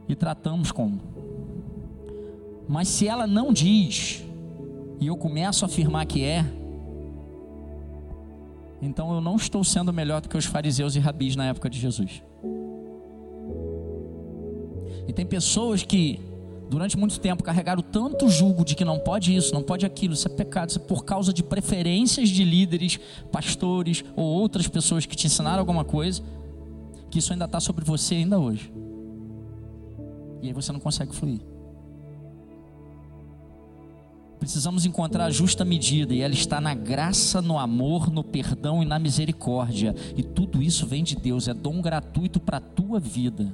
E 0.08 0.14
tratamos 0.14 0.72
como. 0.72 1.02
Mas 2.70 2.88
se 2.88 3.08
ela 3.08 3.26
não 3.26 3.52
diz, 3.52 4.24
e 5.00 5.08
eu 5.08 5.18
começo 5.18 5.66
a 5.66 5.68
afirmar 5.68 6.06
que 6.06 6.24
é, 6.24 6.46
então 8.82 9.14
eu 9.14 9.22
não 9.22 9.36
estou 9.36 9.64
sendo 9.64 9.94
melhor 9.94 10.22
do 10.22 10.28
que 10.28 10.38
os 10.38 10.46
fariseus 10.46 10.96
e 10.96 11.00
rabis 11.00 11.36
na 11.36 11.46
época 11.46 11.70
de 11.70 11.80
Jesus. 11.80 12.24
E 15.08 15.14
tem 15.14 15.26
pessoas 15.26 15.84
que 15.84 16.20
durante 16.70 16.98
muito 16.98 17.20
tempo 17.20 17.44
carregaram 17.44 17.84
tanto 17.84 18.30
jugo 18.30 18.64
de 18.64 18.76
que 18.76 18.86
não 18.86 18.98
pode 18.98 19.36
isso, 19.36 19.54
não 19.54 19.62
pode 19.62 19.86
aquilo, 19.86 20.14
isso 20.14 20.28
é 20.28 20.32
pecado, 20.32 20.70
isso 20.70 20.80
é 20.80 20.82
por 20.82 21.04
causa 21.04 21.34
de 21.34 21.44
preferências 21.44 22.30
de 22.30 22.44
líderes, 22.44 22.98
pastores 23.32 24.04
ou 24.16 24.26
outras 24.26 24.68
pessoas 24.68 25.06
que 25.06 25.16
te 25.16 25.28
ensinaram 25.28 25.60
alguma 25.60 25.84
coisa, 25.84 26.24
que 27.10 27.20
isso 27.20 27.34
ainda 27.34 27.46
está 27.46 27.60
sobre 27.60 27.84
você 27.84 28.16
ainda 28.16 28.40
hoje. 28.40 28.72
E 30.42 30.48
aí 30.48 30.54
você 30.54 30.72
não 30.72 30.80
consegue 30.80 31.14
fluir. 31.14 31.42
Precisamos 34.42 34.88
encontrar 34.88 35.26
a 35.26 35.30
justa 35.30 35.64
medida, 35.64 36.16
e 36.16 36.22
ela 36.22 36.34
está 36.34 36.60
na 36.60 36.74
graça, 36.74 37.44
no 37.44 37.60
amor, 37.60 38.12
no 38.12 38.24
perdão 38.24 38.82
e 38.82 38.86
na 38.88 38.98
misericórdia. 38.98 39.94
E 40.18 40.24
tudo 40.24 40.64
isso 40.64 40.88
vem 40.88 41.04
de 41.04 41.16
Deus, 41.16 41.48
é 41.48 41.54
dom 41.54 41.80
gratuito 41.80 42.40
para 42.40 42.58
a 42.58 42.60
tua 42.60 43.00
vida. 43.00 43.54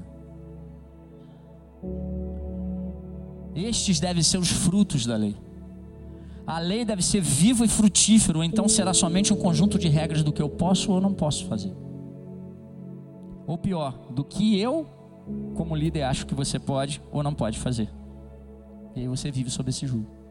Estes 3.53 3.99
devem 3.99 4.23
ser 4.23 4.37
os 4.37 4.49
frutos 4.49 5.05
da 5.05 5.17
lei. 5.17 5.35
A 6.47 6.57
lei 6.57 6.85
deve 6.85 7.01
ser 7.01 7.19
viva 7.19 7.65
e 7.65 7.67
frutífera, 7.67 8.37
ou 8.37 8.43
então 8.43 8.69
será 8.69 8.93
somente 8.93 9.33
um 9.33 9.37
conjunto 9.37 9.77
de 9.77 9.89
regras 9.89 10.23
do 10.23 10.31
que 10.31 10.41
eu 10.41 10.47
posso 10.47 10.93
ou 10.93 11.01
não 11.01 11.13
posso 11.13 11.47
fazer. 11.47 11.75
Ou 13.45 13.57
pior, 13.57 13.91
do 14.11 14.23
que 14.23 14.57
eu, 14.57 14.87
como 15.53 15.75
líder, 15.75 16.03
acho 16.03 16.25
que 16.25 16.33
você 16.33 16.57
pode 16.57 17.01
ou 17.11 17.21
não 17.21 17.33
pode 17.33 17.59
fazer. 17.59 17.89
E 18.95 19.01
aí 19.01 19.07
você 19.09 19.29
vive 19.29 19.49
sob 19.49 19.69
esse 19.69 19.85
julgo. 19.85 20.26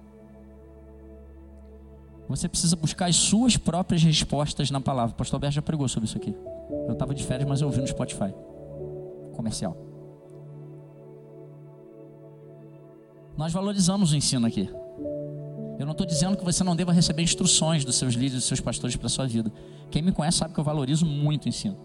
Você 2.29 2.49
precisa 2.49 2.75
buscar 2.75 3.07
as 3.07 3.17
suas 3.17 3.57
próprias 3.57 4.03
respostas 4.03 4.71
na 4.71 4.81
palavra. 4.81 5.15
O 5.15 5.17
pastor 5.17 5.37
Alberto 5.37 5.55
já 5.55 5.63
pregou 5.63 5.89
sobre 5.89 6.09
isso 6.09 6.17
aqui. 6.17 6.35
Eu 6.87 6.93
estava 6.93 7.15
de 7.15 7.25
férias, 7.25 7.49
mas 7.49 7.61
eu 7.61 7.69
ouvi 7.69 7.81
no 7.81 7.87
Spotify. 7.87 8.35
Comercial. 9.35 9.77
Nós 13.37 13.53
valorizamos 13.53 14.13
o 14.13 14.17
ensino 14.17 14.47
aqui. 14.47 14.69
Eu 15.79 15.85
não 15.85 15.93
estou 15.93 16.07
dizendo 16.07 16.37
que 16.37 16.45
você 16.45 16.65
não 16.65 16.75
deva 16.75 16.93
receber 16.93 17.23
instruções 17.23 17.85
dos 17.85 17.97
seus 17.97 18.15
líderes, 18.15 18.41
dos 18.41 18.45
seus 18.45 18.61
pastores 18.61 18.97
para 18.97 19.07
a 19.07 19.11
sua 19.11 19.27
vida. 19.27 19.53
Quem 19.91 20.03
me 20.03 20.11
conhece 20.11 20.39
sabe 20.39 20.55
que 20.55 20.59
eu 20.59 20.65
valorizo 20.65 21.05
muito 21.05 21.45
o 21.45 21.49
ensino. 21.49 21.77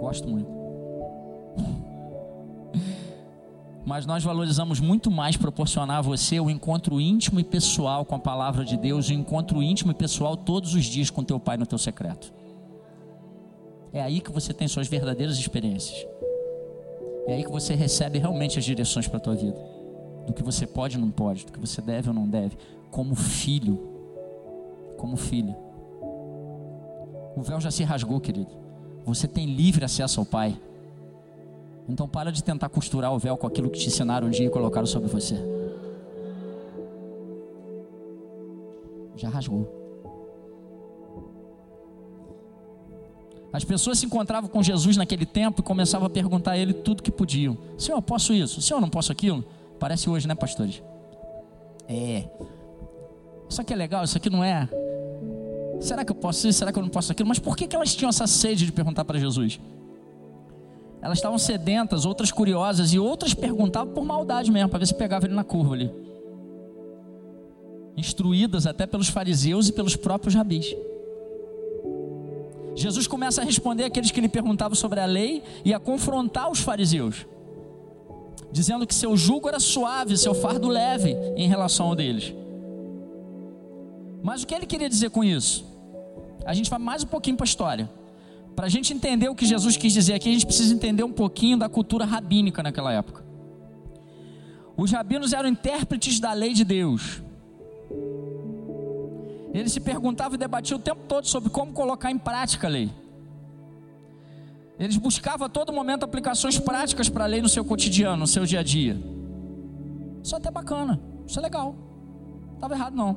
Gosto 0.00 0.28
muito. 0.28 0.63
Mas 3.86 4.06
nós 4.06 4.24
valorizamos 4.24 4.80
muito 4.80 5.10
mais 5.10 5.36
proporcionar 5.36 5.98
a 5.98 6.02
você 6.02 6.40
o 6.40 6.48
encontro 6.48 7.00
íntimo 7.00 7.38
e 7.38 7.44
pessoal 7.44 8.04
com 8.04 8.14
a 8.14 8.18
palavra 8.18 8.64
de 8.64 8.76
Deus, 8.76 9.08
o 9.08 9.12
encontro 9.12 9.62
íntimo 9.62 9.90
e 9.90 9.94
pessoal 9.94 10.36
todos 10.36 10.74
os 10.74 10.84
dias 10.84 11.10
com 11.10 11.22
teu 11.22 11.38
pai 11.38 11.56
no 11.56 11.66
teu 11.66 11.78
secreto. 11.78 12.32
É 13.92 14.02
aí 14.02 14.20
que 14.20 14.32
você 14.32 14.54
tem 14.54 14.66
suas 14.66 14.88
verdadeiras 14.88 15.38
experiências. 15.38 16.06
É 17.26 17.34
aí 17.34 17.44
que 17.44 17.50
você 17.50 17.74
recebe 17.74 18.18
realmente 18.18 18.58
as 18.58 18.64
direções 18.64 19.06
para 19.06 19.18
a 19.18 19.20
tua 19.20 19.34
vida. 19.34 19.56
Do 20.26 20.32
que 20.32 20.42
você 20.42 20.66
pode 20.66 20.96
ou 20.96 21.04
não 21.04 21.10
pode, 21.10 21.44
do 21.44 21.52
que 21.52 21.60
você 21.60 21.80
deve 21.82 22.08
ou 22.08 22.14
não 22.14 22.26
deve. 22.26 22.56
Como 22.90 23.14
filho. 23.14 23.78
Como 24.96 25.16
filho. 25.16 25.54
O 27.36 27.42
véu 27.42 27.60
já 27.60 27.70
se 27.70 27.84
rasgou, 27.84 28.20
querido. 28.20 28.50
Você 29.04 29.28
tem 29.28 29.46
livre 29.46 29.84
acesso 29.84 30.20
ao 30.20 30.26
Pai. 30.26 30.58
Então 31.88 32.08
para 32.08 32.32
de 32.32 32.42
tentar 32.42 32.68
costurar 32.68 33.12
o 33.12 33.18
véu 33.18 33.36
com 33.36 33.46
aquilo 33.46 33.70
que 33.70 33.78
te 33.78 33.88
ensinaram 33.88 34.28
um 34.28 34.30
dia 34.30 34.46
e 34.46 34.50
colocaram 34.50 34.86
sobre 34.86 35.08
você. 35.08 35.36
Já 39.16 39.28
rasgou. 39.28 39.84
As 43.52 43.62
pessoas 43.62 44.00
se 44.00 44.06
encontravam 44.06 44.50
com 44.50 44.60
Jesus 44.62 44.96
naquele 44.96 45.24
tempo 45.24 45.60
e 45.60 45.64
começavam 45.64 46.06
a 46.06 46.10
perguntar 46.10 46.52
a 46.52 46.58
ele 46.58 46.72
tudo 46.72 47.02
que 47.02 47.10
podiam. 47.12 47.56
Senhor, 47.78 48.02
posso 48.02 48.32
isso? 48.32 48.60
Senhor, 48.60 48.80
não 48.80 48.88
posso 48.88 49.12
aquilo? 49.12 49.44
Parece 49.78 50.10
hoje, 50.10 50.26
né, 50.26 50.34
pastores? 50.34 50.82
É. 51.88 52.24
Isso 53.48 53.60
aqui 53.60 53.72
é 53.72 53.76
legal, 53.76 54.02
isso 54.02 54.16
aqui 54.16 54.28
não 54.28 54.42
é. 54.42 54.68
Será 55.80 56.04
que 56.04 56.10
eu 56.10 56.16
posso 56.16 56.48
isso? 56.48 56.58
Será 56.58 56.72
que 56.72 56.78
eu 56.80 56.82
não 56.82 56.90
posso 56.90 57.12
aquilo? 57.12 57.28
Mas 57.28 57.38
por 57.38 57.56
que, 57.56 57.68
que 57.68 57.76
elas 57.76 57.94
tinham 57.94 58.08
essa 58.08 58.26
sede 58.26 58.66
de 58.66 58.72
perguntar 58.72 59.04
para 59.04 59.20
Jesus? 59.20 59.60
Elas 61.04 61.18
estavam 61.18 61.36
sedentas, 61.36 62.06
outras 62.06 62.32
curiosas 62.32 62.94
e 62.94 62.98
outras 62.98 63.34
perguntavam 63.34 63.92
por 63.92 64.06
maldade 64.06 64.50
mesmo, 64.50 64.70
para 64.70 64.78
ver 64.78 64.86
se 64.86 64.94
pegava 64.94 65.26
ele 65.26 65.34
na 65.34 65.44
curva 65.44 65.74
ali. 65.74 65.92
Instruídas 67.94 68.66
até 68.66 68.86
pelos 68.86 69.10
fariseus 69.10 69.68
e 69.68 69.72
pelos 69.74 69.96
próprios 69.96 70.34
rabis. 70.34 70.74
Jesus 72.74 73.06
começa 73.06 73.42
a 73.42 73.44
responder 73.44 73.84
aqueles 73.84 74.10
que 74.10 74.18
lhe 74.18 74.30
perguntavam 74.30 74.74
sobre 74.74 74.98
a 74.98 75.04
lei 75.04 75.42
e 75.62 75.74
a 75.74 75.78
confrontar 75.78 76.50
os 76.50 76.60
fariseus, 76.60 77.26
dizendo 78.50 78.86
que 78.86 78.94
seu 78.94 79.14
jugo 79.14 79.46
era 79.46 79.60
suave, 79.60 80.16
seu 80.16 80.34
fardo 80.34 80.68
leve 80.68 81.14
em 81.36 81.46
relação 81.46 81.88
ao 81.88 81.94
deles. 81.94 82.32
Mas 84.22 84.42
o 84.42 84.46
que 84.46 84.54
ele 84.54 84.64
queria 84.64 84.88
dizer 84.88 85.10
com 85.10 85.22
isso? 85.22 85.66
A 86.46 86.54
gente 86.54 86.70
vai 86.70 86.78
mais 86.78 87.04
um 87.04 87.08
pouquinho 87.08 87.36
para 87.36 87.44
a 87.44 87.52
história. 87.52 87.90
Para 88.54 88.66
a 88.66 88.68
gente 88.68 88.92
entender 88.92 89.28
o 89.28 89.34
que 89.34 89.44
Jesus 89.44 89.76
quis 89.76 89.92
dizer 89.92 90.14
aqui, 90.14 90.28
a 90.28 90.32
gente 90.32 90.46
precisa 90.46 90.72
entender 90.72 91.02
um 91.02 91.12
pouquinho 91.12 91.58
da 91.58 91.68
cultura 91.68 92.04
rabínica 92.04 92.62
naquela 92.62 92.92
época. 92.92 93.24
Os 94.76 94.90
rabinos 94.90 95.32
eram 95.32 95.48
intérpretes 95.48 96.20
da 96.20 96.32
lei 96.32 96.52
de 96.52 96.64
Deus. 96.64 97.22
Eles 99.52 99.72
se 99.72 99.80
perguntavam 99.80 100.34
e 100.34 100.38
debatiam 100.38 100.78
o 100.78 100.82
tempo 100.82 101.02
todo 101.06 101.26
sobre 101.26 101.50
como 101.50 101.72
colocar 101.72 102.10
em 102.10 102.18
prática 102.18 102.66
a 102.66 102.70
lei. 102.70 102.90
Eles 104.78 104.96
buscavam 104.96 105.46
a 105.46 105.48
todo 105.48 105.72
momento 105.72 106.04
aplicações 106.04 106.58
práticas 106.58 107.08
para 107.08 107.24
a 107.24 107.26
lei 107.26 107.40
no 107.40 107.48
seu 107.48 107.64
cotidiano, 107.64 108.16
no 108.16 108.26
seu 108.26 108.44
dia 108.44 108.60
a 108.60 108.62
dia. 108.64 109.00
Isso 110.22 110.34
é 110.34 110.38
até 110.38 110.50
bacana, 110.50 111.00
isso 111.26 111.38
é 111.38 111.42
legal. 111.42 111.76
Não 112.48 112.54
estava 112.54 112.74
errado 112.74 112.96
não. 112.96 113.16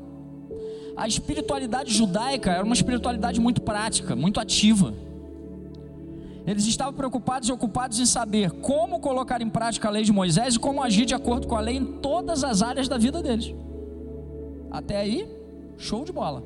A 0.96 1.08
espiritualidade 1.08 1.92
judaica 1.92 2.52
era 2.52 2.64
uma 2.64 2.74
espiritualidade 2.74 3.40
muito 3.40 3.62
prática, 3.62 4.16
muito 4.16 4.40
ativa. 4.40 4.94
Eles 6.48 6.66
estavam 6.66 6.94
preocupados 6.94 7.50
e 7.50 7.52
ocupados 7.52 8.00
em 8.00 8.06
saber 8.06 8.52
como 8.52 9.02
colocar 9.02 9.42
em 9.42 9.50
prática 9.50 9.90
a 9.90 9.92
lei 9.92 10.06
de 10.06 10.14
Moisés 10.14 10.56
e 10.56 10.60
como 10.60 10.82
agir 10.82 11.06
de 11.06 11.14
acordo 11.14 11.46
com 11.46 11.58
a 11.58 11.60
lei 11.60 11.76
em 11.76 11.86
todas 11.86 12.42
as 12.42 12.62
áreas 12.62 12.88
da 12.88 12.98
vida 12.98 13.22
deles. 13.22 13.54
Até 14.72 14.96
aí, 14.96 15.28
show 15.78 16.06
de 16.06 16.14
bola. 16.14 16.42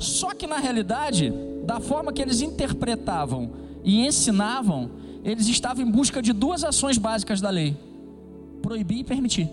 Só 0.00 0.34
que 0.34 0.48
na 0.48 0.58
realidade, 0.58 1.32
da 1.64 1.78
forma 1.78 2.12
que 2.12 2.20
eles 2.20 2.40
interpretavam 2.40 3.52
e 3.84 4.04
ensinavam, 4.04 4.90
eles 5.22 5.46
estavam 5.46 5.86
em 5.86 5.90
busca 5.90 6.20
de 6.20 6.32
duas 6.32 6.64
ações 6.64 6.98
básicas 6.98 7.40
da 7.40 7.50
lei: 7.50 7.76
proibir 8.60 8.98
e 8.98 9.04
permitir. 9.04 9.48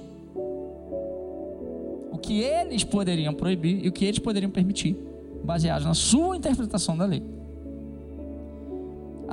O 2.12 2.18
que 2.18 2.40
eles 2.40 2.84
poderiam 2.84 3.34
proibir 3.36 3.86
e 3.86 3.90
o 3.90 3.92
que 3.92 4.06
eles 4.06 4.18
poderiam 4.18 4.52
permitir, 4.52 4.98
baseado 5.44 5.84
na 5.84 5.94
sua 5.94 6.36
interpretação 6.36 6.98
da 6.98 7.06
lei. 7.06 7.43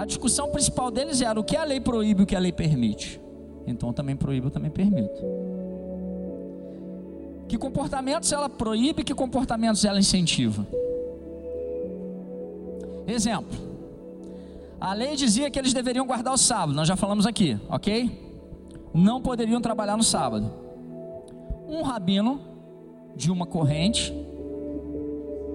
A 0.01 0.07
discussão 0.07 0.49
principal 0.49 0.91
deles 0.91 1.21
era 1.21 1.39
o 1.39 1.45
que 1.45 1.55
a 1.55 1.63
lei 1.63 1.79
proíbe 1.79 2.23
e 2.23 2.25
o 2.25 2.27
que 2.27 2.35
a 2.35 2.39
lei 2.39 2.51
permite. 2.51 3.21
Então 3.67 3.93
também 3.93 4.17
proíbo, 4.17 4.47
eu 4.47 4.51
também 4.51 4.71
permito. 4.71 5.23
Que 7.47 7.59
comportamentos 7.59 8.33
ela 8.33 8.49
proíbe, 8.49 9.05
que 9.05 9.13
comportamentos 9.13 9.85
ela 9.85 9.99
incentiva? 9.99 10.67
Exemplo. 13.07 13.59
A 14.81 14.95
lei 14.95 15.15
dizia 15.17 15.51
que 15.51 15.59
eles 15.59 15.75
deveriam 15.75 16.07
guardar 16.07 16.33
o 16.33 16.39
sábado, 16.39 16.73
nós 16.73 16.89
já 16.89 16.97
falamos 16.97 17.27
aqui, 17.27 17.59
ok? 17.69 18.11
Não 18.95 19.21
poderiam 19.21 19.61
trabalhar 19.61 19.99
no 19.99 20.03
sábado. 20.03 20.51
Um 21.69 21.83
rabino 21.83 22.41
de 23.15 23.31
uma 23.31 23.45
corrente, 23.45 24.15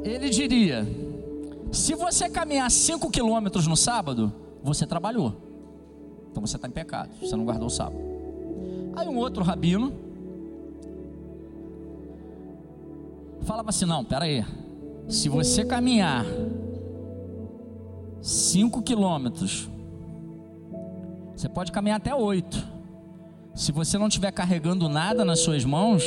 ele 0.03 0.29
diria: 0.29 0.85
se 1.71 1.93
você 1.95 2.29
caminhar 2.29 2.69
5 2.69 3.09
quilômetros 3.09 3.67
no 3.67 3.75
sábado, 3.75 4.31
você 4.63 4.85
trabalhou. 4.85 5.35
Então 6.31 6.45
você 6.45 6.55
está 6.55 6.67
em 6.67 6.71
pecado, 6.71 7.09
você 7.19 7.35
não 7.35 7.45
guardou 7.45 7.67
o 7.67 7.71
sábado. 7.71 7.97
Aí 8.95 9.07
um 9.07 9.17
outro 9.17 9.43
rabino 9.43 9.93
falava 13.43 13.69
assim: 13.69 13.85
não, 13.85 14.03
pera 14.03 14.25
aí. 14.25 14.45
Se 15.07 15.29
você 15.29 15.63
caminhar 15.63 16.25
5 18.25 18.81
quilômetros. 18.81 19.69
Você 21.35 21.47
pode 21.47 21.71
caminhar 21.71 21.97
até 21.97 22.15
8. 22.15 22.75
Se 23.53 23.71
você 23.71 23.99
não 23.99 24.07
estiver 24.07 24.31
carregando 24.31 24.89
nada 24.89 25.23
nas 25.23 25.41
suas 25.41 25.63
mãos, 25.63 26.03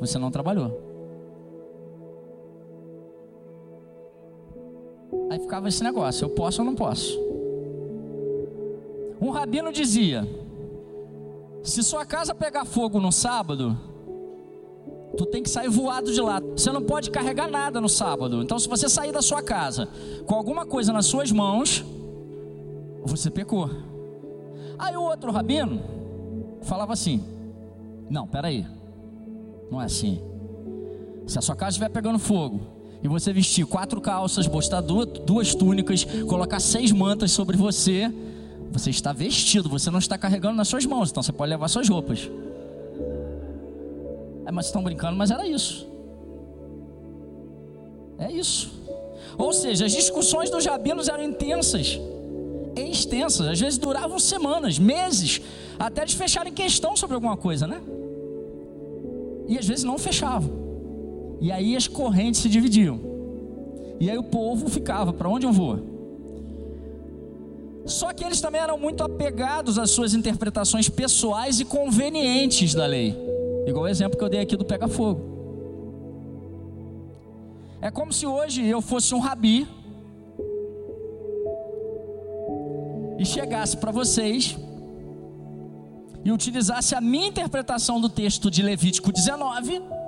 você 0.00 0.18
não 0.18 0.28
trabalhou. 0.30 0.91
Ficava 5.42 5.68
esse 5.68 5.82
negócio: 5.84 6.24
eu 6.24 6.30
posso 6.30 6.62
ou 6.62 6.66
não 6.66 6.74
posso? 6.74 7.18
Um 9.20 9.30
rabino 9.30 9.72
dizia: 9.72 10.26
se 11.62 11.82
sua 11.82 12.04
casa 12.06 12.34
pegar 12.34 12.64
fogo 12.64 12.98
no 12.98 13.12
sábado, 13.12 13.76
Tu 15.16 15.26
tem 15.26 15.42
que 15.42 15.50
sair 15.50 15.68
voado 15.68 16.10
de 16.12 16.20
lá. 16.20 16.40
Você 16.40 16.72
não 16.72 16.82
pode 16.82 17.10
carregar 17.10 17.48
nada 17.48 17.80
no 17.80 17.88
sábado. 17.88 18.42
Então, 18.42 18.58
se 18.58 18.66
você 18.66 18.88
sair 18.88 19.12
da 19.12 19.20
sua 19.20 19.42
casa 19.42 19.88
com 20.26 20.34
alguma 20.34 20.64
coisa 20.64 20.92
nas 20.92 21.06
suas 21.06 21.30
mãos, 21.30 21.84
você 23.04 23.30
pecou. 23.30 23.68
Aí 24.78 24.96
o 24.96 25.02
outro 25.02 25.30
rabino 25.30 25.82
falava 26.62 26.94
assim: 26.94 27.22
Não, 28.08 28.26
peraí, 28.26 28.66
não 29.70 29.82
é 29.82 29.84
assim. 29.84 30.20
Se 31.26 31.38
a 31.38 31.42
sua 31.42 31.54
casa 31.54 31.70
estiver 31.70 31.90
pegando 31.90 32.18
fogo 32.18 32.60
e 33.02 33.08
você 33.08 33.32
vestir 33.32 33.66
quatro 33.66 34.00
calças, 34.00 34.46
botar 34.46 34.80
duas, 34.80 35.54
túnicas, 35.54 36.04
colocar 36.28 36.60
seis 36.60 36.92
mantas 36.92 37.32
sobre 37.32 37.56
você, 37.56 38.12
você 38.70 38.90
está 38.90 39.12
vestido, 39.12 39.68
você 39.68 39.90
não 39.90 39.98
está 39.98 40.16
carregando 40.16 40.56
nas 40.56 40.68
suas 40.68 40.86
mãos, 40.86 41.10
então 41.10 41.22
você 41.22 41.32
pode 41.32 41.50
levar 41.50 41.68
suas 41.68 41.88
roupas. 41.88 42.30
É, 44.46 44.52
mas 44.52 44.66
estão 44.66 44.82
brincando, 44.82 45.16
mas 45.16 45.30
era 45.30 45.46
isso. 45.46 45.86
É 48.18 48.30
isso. 48.30 48.72
Ou 49.36 49.52
seja, 49.52 49.86
as 49.86 49.92
discussões 49.92 50.48
dos 50.48 50.64
rabinos 50.64 51.08
eram 51.08 51.24
intensas, 51.24 51.98
extensas, 52.76 53.48
às 53.48 53.58
vezes 53.58 53.78
duravam 53.78 54.18
semanas, 54.18 54.78
meses, 54.78 55.40
até 55.76 56.02
eles 56.02 56.14
fecharem 56.14 56.52
questão 56.52 56.96
sobre 56.96 57.14
alguma 57.14 57.36
coisa, 57.36 57.66
né? 57.66 57.82
E 59.48 59.58
às 59.58 59.66
vezes 59.66 59.82
não 59.82 59.98
fechavam. 59.98 60.61
E 61.42 61.50
aí 61.50 61.76
as 61.76 61.88
correntes 61.88 62.40
se 62.40 62.48
dividiam. 62.48 63.00
E 63.98 64.08
aí 64.08 64.16
o 64.16 64.22
povo 64.22 64.70
ficava, 64.70 65.12
para 65.12 65.28
onde 65.28 65.44
eu 65.44 65.52
vou? 65.52 65.92
Só 67.84 68.12
que 68.12 68.22
eles 68.22 68.40
também 68.40 68.60
eram 68.60 68.78
muito 68.78 69.02
apegados 69.02 69.76
às 69.76 69.90
suas 69.90 70.14
interpretações 70.14 70.88
pessoais 70.88 71.58
e 71.58 71.64
convenientes 71.64 72.74
da 72.74 72.86
lei. 72.86 73.16
Igual 73.66 73.86
o 73.86 73.88
exemplo 73.88 74.16
que 74.16 74.22
eu 74.22 74.28
dei 74.28 74.38
aqui 74.40 74.56
do 74.56 74.64
pega-fogo. 74.64 75.20
É 77.80 77.90
como 77.90 78.12
se 78.12 78.24
hoje 78.24 78.64
eu 78.64 78.80
fosse 78.80 79.12
um 79.12 79.18
rabi 79.18 79.66
e 83.18 83.26
chegasse 83.26 83.76
para 83.76 83.90
vocês 83.90 84.56
e 86.24 86.30
utilizasse 86.30 86.94
a 86.94 87.00
minha 87.00 87.26
interpretação 87.26 88.00
do 88.00 88.08
texto 88.08 88.48
de 88.48 88.62
Levítico 88.62 89.10
19. 89.10 90.01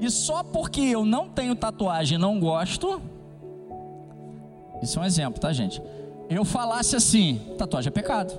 E 0.00 0.10
só 0.10 0.42
porque 0.42 0.80
eu 0.80 1.04
não 1.04 1.28
tenho 1.28 1.54
tatuagem 1.54 2.16
e 2.16 2.20
não 2.20 2.38
gosto, 2.38 3.00
isso 4.82 4.98
é 4.98 5.02
um 5.02 5.04
exemplo, 5.04 5.40
tá, 5.40 5.52
gente? 5.52 5.80
Eu 6.28 6.44
falasse 6.44 6.96
assim: 6.96 7.40
tatuagem 7.56 7.88
é 7.88 7.92
pecado. 7.92 8.34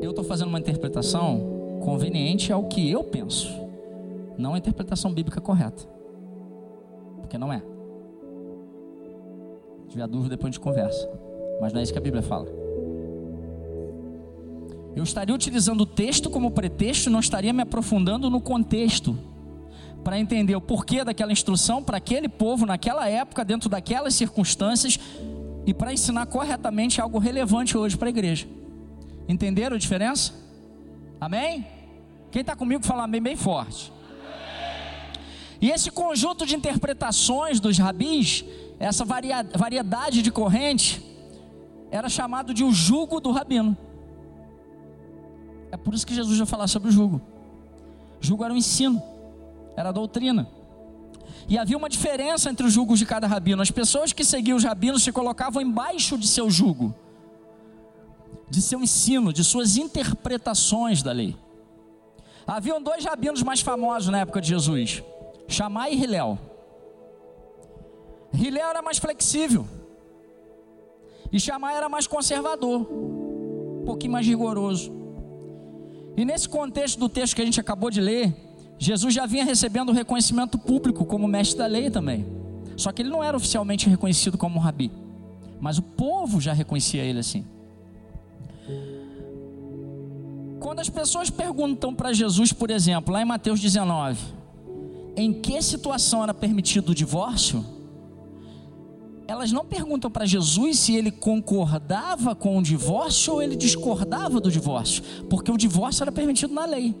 eu 0.00 0.10
estou 0.10 0.24
fazendo 0.24 0.48
uma 0.48 0.58
interpretação 0.58 1.78
conveniente 1.84 2.52
ao 2.52 2.64
que 2.64 2.90
eu 2.90 3.04
penso, 3.04 3.48
não 4.36 4.54
a 4.54 4.58
interpretação 4.58 5.12
bíblica 5.12 5.40
correta, 5.40 5.84
porque 7.20 7.36
não 7.36 7.52
é. 7.52 7.60
Se 9.82 9.88
tiver 9.90 10.06
dúvida, 10.06 10.36
depois 10.36 10.50
a 10.50 10.52
gente 10.52 10.60
conversa, 10.60 11.08
mas 11.60 11.72
não 11.72 11.80
é 11.80 11.82
isso 11.82 11.92
que 11.92 11.98
a 11.98 12.02
Bíblia 12.02 12.22
fala. 12.22 12.46
Eu 14.94 15.04
estaria 15.04 15.34
utilizando 15.34 15.82
o 15.82 15.86
texto 15.86 16.28
como 16.28 16.50
pretexto, 16.50 17.10
não 17.10 17.20
estaria 17.20 17.52
me 17.52 17.62
aprofundando 17.62 18.28
no 18.28 18.40
contexto 18.40 19.16
para 20.02 20.18
entender 20.18 20.56
o 20.56 20.60
porquê 20.60 21.04
daquela 21.04 21.32
instrução 21.32 21.82
para 21.82 21.98
aquele 21.98 22.28
povo 22.28 22.66
naquela 22.66 23.08
época, 23.08 23.44
dentro 23.44 23.68
daquelas 23.68 24.14
circunstâncias 24.14 24.98
e 25.66 25.74
para 25.74 25.92
ensinar 25.92 26.26
corretamente 26.26 27.00
algo 27.00 27.18
relevante 27.18 27.76
hoje 27.76 27.96
para 27.96 28.08
a 28.08 28.10
igreja. 28.10 28.48
Entenderam 29.28 29.76
a 29.76 29.78
diferença? 29.78 30.32
Amém? 31.20 31.66
Quem 32.30 32.40
está 32.40 32.56
comigo 32.56 32.84
fala 32.84 33.04
amém 33.04 33.22
bem 33.22 33.36
forte. 33.36 33.92
E 35.60 35.70
esse 35.70 35.90
conjunto 35.90 36.46
de 36.46 36.56
interpretações 36.56 37.60
dos 37.60 37.76
rabis, 37.78 38.44
essa 38.78 39.04
variedade 39.04 40.22
de 40.22 40.30
corrente, 40.30 41.02
era 41.90 42.08
chamado 42.08 42.54
de 42.54 42.64
o 42.64 42.72
jugo 42.72 43.20
do 43.20 43.30
rabino. 43.30 43.76
É 45.70 45.76
por 45.76 45.94
isso 45.94 46.06
que 46.06 46.14
Jesus 46.14 46.36
vai 46.38 46.46
falar 46.46 46.66
sobre 46.66 46.88
o 46.88 46.92
jugo. 46.92 47.20
O 48.20 48.24
jugo 48.24 48.44
era 48.44 48.52
o 48.52 48.56
ensino, 48.56 49.02
era 49.76 49.92
doutrina. 49.92 50.48
E 51.48 51.58
havia 51.58 51.76
uma 51.76 51.88
diferença 51.88 52.50
entre 52.50 52.66
os 52.66 52.72
jugos 52.72 52.98
de 52.98 53.06
cada 53.06 53.26
rabino. 53.26 53.62
As 53.62 53.70
pessoas 53.70 54.12
que 54.12 54.24
seguiam 54.24 54.56
os 54.56 54.64
rabinos 54.64 55.02
se 55.02 55.10
colocavam 55.10 55.62
embaixo 55.62 56.16
de 56.18 56.28
seu 56.28 56.50
jugo 56.50 56.94
de 58.50 58.60
seu 58.60 58.82
ensino, 58.82 59.32
de 59.32 59.44
suas 59.44 59.76
interpretações 59.76 61.02
da 61.02 61.12
lei. 61.12 61.36
Haviam 62.44 62.82
dois 62.82 63.04
rabinos 63.04 63.44
mais 63.44 63.60
famosos 63.60 64.08
na 64.08 64.18
época 64.18 64.40
de 64.40 64.48
Jesus, 64.48 65.04
Shammai 65.46 65.94
e 65.94 66.02
Hilel. 66.02 66.36
Hilel 68.34 68.68
era 68.68 68.82
mais 68.82 68.98
flexível 68.98 69.66
e 71.32 71.38
Shammai 71.38 71.76
era 71.76 71.88
mais 71.88 72.08
conservador, 72.08 72.80
um 72.90 73.84
pouquinho 73.86 74.12
mais 74.12 74.26
rigoroso. 74.26 74.99
E 76.20 76.24
nesse 76.26 76.46
contexto 76.46 76.98
do 76.98 77.08
texto 77.08 77.34
que 77.34 77.40
a 77.40 77.44
gente 77.46 77.58
acabou 77.58 77.90
de 77.90 77.98
ler, 77.98 78.36
Jesus 78.78 79.14
já 79.14 79.24
vinha 79.24 79.42
recebendo 79.42 79.90
reconhecimento 79.90 80.58
público 80.58 81.06
como 81.06 81.26
mestre 81.26 81.56
da 81.56 81.64
lei 81.66 81.88
também. 81.90 82.26
Só 82.76 82.92
que 82.92 83.00
ele 83.00 83.08
não 83.08 83.24
era 83.24 83.38
oficialmente 83.38 83.88
reconhecido 83.88 84.36
como 84.36 84.60
rabi, 84.60 84.92
mas 85.58 85.78
o 85.78 85.82
povo 85.82 86.38
já 86.38 86.52
reconhecia 86.52 87.02
ele 87.02 87.20
assim. 87.20 87.46
Quando 90.60 90.80
as 90.80 90.90
pessoas 90.90 91.30
perguntam 91.30 91.94
para 91.94 92.12
Jesus, 92.12 92.52
por 92.52 92.70
exemplo, 92.70 93.14
lá 93.14 93.22
em 93.22 93.24
Mateus 93.24 93.58
19, 93.58 94.20
em 95.16 95.32
que 95.32 95.62
situação 95.62 96.22
era 96.22 96.34
permitido 96.34 96.90
o 96.90 96.94
divórcio? 96.94 97.64
Elas 99.30 99.52
não 99.52 99.64
perguntam 99.64 100.10
para 100.10 100.26
Jesus 100.26 100.80
se 100.80 100.96
ele 100.96 101.12
concordava 101.12 102.34
com 102.34 102.58
o 102.58 102.62
divórcio 102.62 103.34
ou 103.34 103.40
ele 103.40 103.54
discordava 103.54 104.40
do 104.40 104.50
divórcio, 104.50 105.04
porque 105.30 105.52
o 105.52 105.56
divórcio 105.56 106.02
era 106.02 106.10
permitido 106.10 106.52
na 106.52 106.66
lei. 106.66 106.96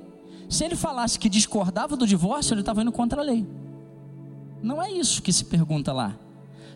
Se 0.48 0.62
ele 0.64 0.76
falasse 0.76 1.18
que 1.18 1.28
discordava 1.28 1.96
do 1.96 2.06
divórcio, 2.06 2.54
ele 2.54 2.60
estava 2.60 2.82
indo 2.82 2.92
contra 2.92 3.20
a 3.20 3.24
lei. 3.24 3.44
Não 4.62 4.80
é 4.80 4.92
isso 4.92 5.20
que 5.20 5.32
se 5.32 5.44
pergunta 5.44 5.92
lá. 5.92 6.16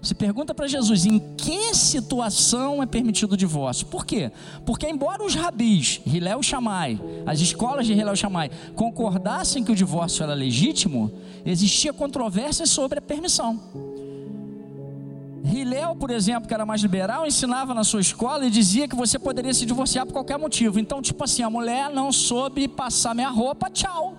Se 0.03 0.13
pergunta 0.13 0.53
para 0.53 0.67
Jesus 0.67 1.07
em 1.07 1.21
que 1.37 1.73
situação 1.73 2.83
é 2.83 2.87
permitido 2.87 3.35
o 3.35 3.37
divórcio. 3.37 3.87
Por 3.87 4.05
quê? 4.05 4.33
Porque, 4.67 4.89
embora 4.89 5.25
os 5.25 5.37
rabis, 5.37 6.01
Hilel 6.05 6.43
Shammai, 6.43 7.01
as 7.25 7.39
escolas 7.39 7.87
de 7.87 7.93
Hilel 7.93 8.15
e 8.15 8.17
Shammai, 8.17 8.51
concordassem 8.75 9.63
que 9.63 9.71
o 9.71 9.77
divórcio 9.77 10.25
era 10.25 10.35
legítimo, 10.35 11.13
existia 11.47 11.93
controvérsia 11.93 12.67
sobre 12.67 12.99
a 12.99 13.03
permissão. 13.03 14.04
Hilel, 15.45 15.95
por 15.97 16.11
exemplo, 16.11 16.49
que 16.49 16.55
era 16.55 16.65
mais 16.65 16.81
liberal, 16.81 17.27
ensinava 17.27 17.75
na 17.75 17.85
sua 17.85 18.01
escola 18.01 18.47
e 18.47 18.51
dizia 18.51 18.89
que 18.89 18.97
você 18.97 19.19
poderia 19.19 19.53
se 19.53 19.67
divorciar 19.67 20.07
por 20.07 20.13
qualquer 20.15 20.39
motivo. 20.39 20.81
Então, 20.81 21.03
tipo 21.03 21.23
assim, 21.23 21.43
a 21.43 21.51
mulher 21.51 21.91
não 21.91 22.11
soube 22.11 22.67
passar 22.67 23.15
minha 23.15 23.29
roupa, 23.29 23.69
tchau. 23.71 24.17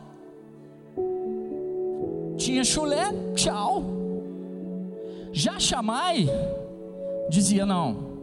Tinha 2.38 2.63
chulé, 2.63 3.11
tchau. 3.33 3.83
Já 5.31 5.59
Chamai 5.59 6.29
dizia 7.29 7.65
não. 7.65 8.13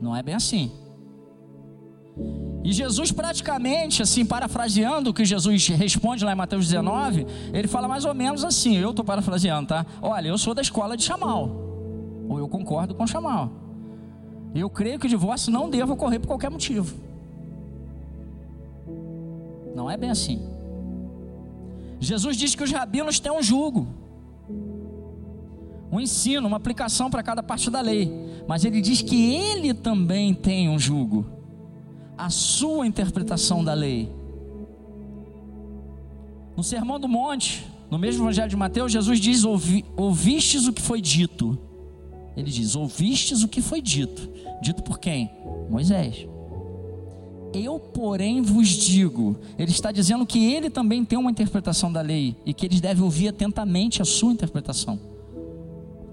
Não 0.00 0.16
é 0.16 0.22
bem 0.22 0.34
assim. 0.34 0.72
E 2.64 2.72
Jesus 2.72 3.12
praticamente, 3.12 4.02
assim, 4.02 4.24
parafraseando 4.24 5.10
o 5.10 5.14
que 5.14 5.24
Jesus 5.24 5.68
responde 5.68 6.24
lá 6.24 6.32
em 6.32 6.36
Mateus 6.36 6.66
19, 6.66 7.26
ele 7.52 7.68
fala 7.68 7.86
mais 7.86 8.04
ou 8.04 8.14
menos 8.14 8.42
assim, 8.42 8.76
eu 8.76 8.90
estou 8.90 9.04
parafraseando, 9.04 9.68
tá? 9.68 9.86
Olha, 10.00 10.28
eu 10.28 10.38
sou 10.38 10.54
da 10.54 10.62
escola 10.62 10.96
de 10.96 11.02
Chamal, 11.02 11.50
ou 12.26 12.38
eu 12.38 12.48
concordo 12.48 12.94
com 12.94 13.06
Chamal. 13.06 13.52
Eu 14.54 14.70
creio 14.70 14.98
que 14.98 15.06
o 15.06 15.08
divórcio 15.08 15.52
não 15.52 15.68
deva 15.68 15.92
ocorrer 15.92 16.20
por 16.20 16.28
qualquer 16.28 16.50
motivo. 16.50 16.96
Não 19.74 19.90
é 19.90 19.96
bem 19.96 20.08
assim. 20.08 20.40
Jesus 22.00 22.36
diz 22.36 22.54
que 22.54 22.62
os 22.62 22.70
rabinos 22.70 23.18
têm 23.18 23.32
um 23.32 23.42
jugo, 23.42 23.88
um 25.90 26.00
ensino, 26.00 26.46
uma 26.46 26.56
aplicação 26.56 27.10
para 27.10 27.22
cada 27.22 27.42
parte 27.42 27.68
da 27.68 27.80
lei, 27.80 28.10
mas 28.46 28.64
ele 28.64 28.80
diz 28.80 29.02
que 29.02 29.34
ele 29.34 29.74
também 29.74 30.32
tem 30.32 30.68
um 30.68 30.78
jugo 30.78 31.43
a 32.16 32.30
sua 32.30 32.86
interpretação 32.86 33.64
da 33.64 33.74
lei. 33.74 34.12
No 36.56 36.62
Sermão 36.62 37.00
do 37.00 37.08
Monte, 37.08 37.66
no 37.90 37.98
mesmo 37.98 38.24
Evangelho 38.24 38.48
de 38.48 38.56
Mateus, 38.56 38.92
Jesus 38.92 39.18
diz: 39.20 39.44
Ouvi, 39.44 39.84
Ouvistes 39.96 40.66
o 40.66 40.72
que 40.72 40.82
foi 40.82 41.00
dito. 41.00 41.58
Ele 42.36 42.50
diz: 42.50 42.74
Ouvistes 42.74 43.42
o 43.42 43.48
que 43.48 43.60
foi 43.60 43.80
dito. 43.80 44.30
Dito 44.62 44.82
por 44.82 44.98
quem? 44.98 45.30
Moisés. 45.68 46.26
Eu, 47.52 47.78
porém, 47.78 48.42
vos 48.42 48.68
digo. 48.68 49.36
Ele 49.58 49.70
está 49.70 49.92
dizendo 49.92 50.26
que 50.26 50.52
ele 50.52 50.68
também 50.68 51.04
tem 51.04 51.18
uma 51.18 51.30
interpretação 51.30 51.92
da 51.92 52.00
lei 52.00 52.36
e 52.44 52.52
que 52.52 52.66
eles 52.66 52.80
devem 52.80 53.04
ouvir 53.04 53.28
atentamente 53.28 54.02
a 54.02 54.04
sua 54.04 54.32
interpretação, 54.32 54.98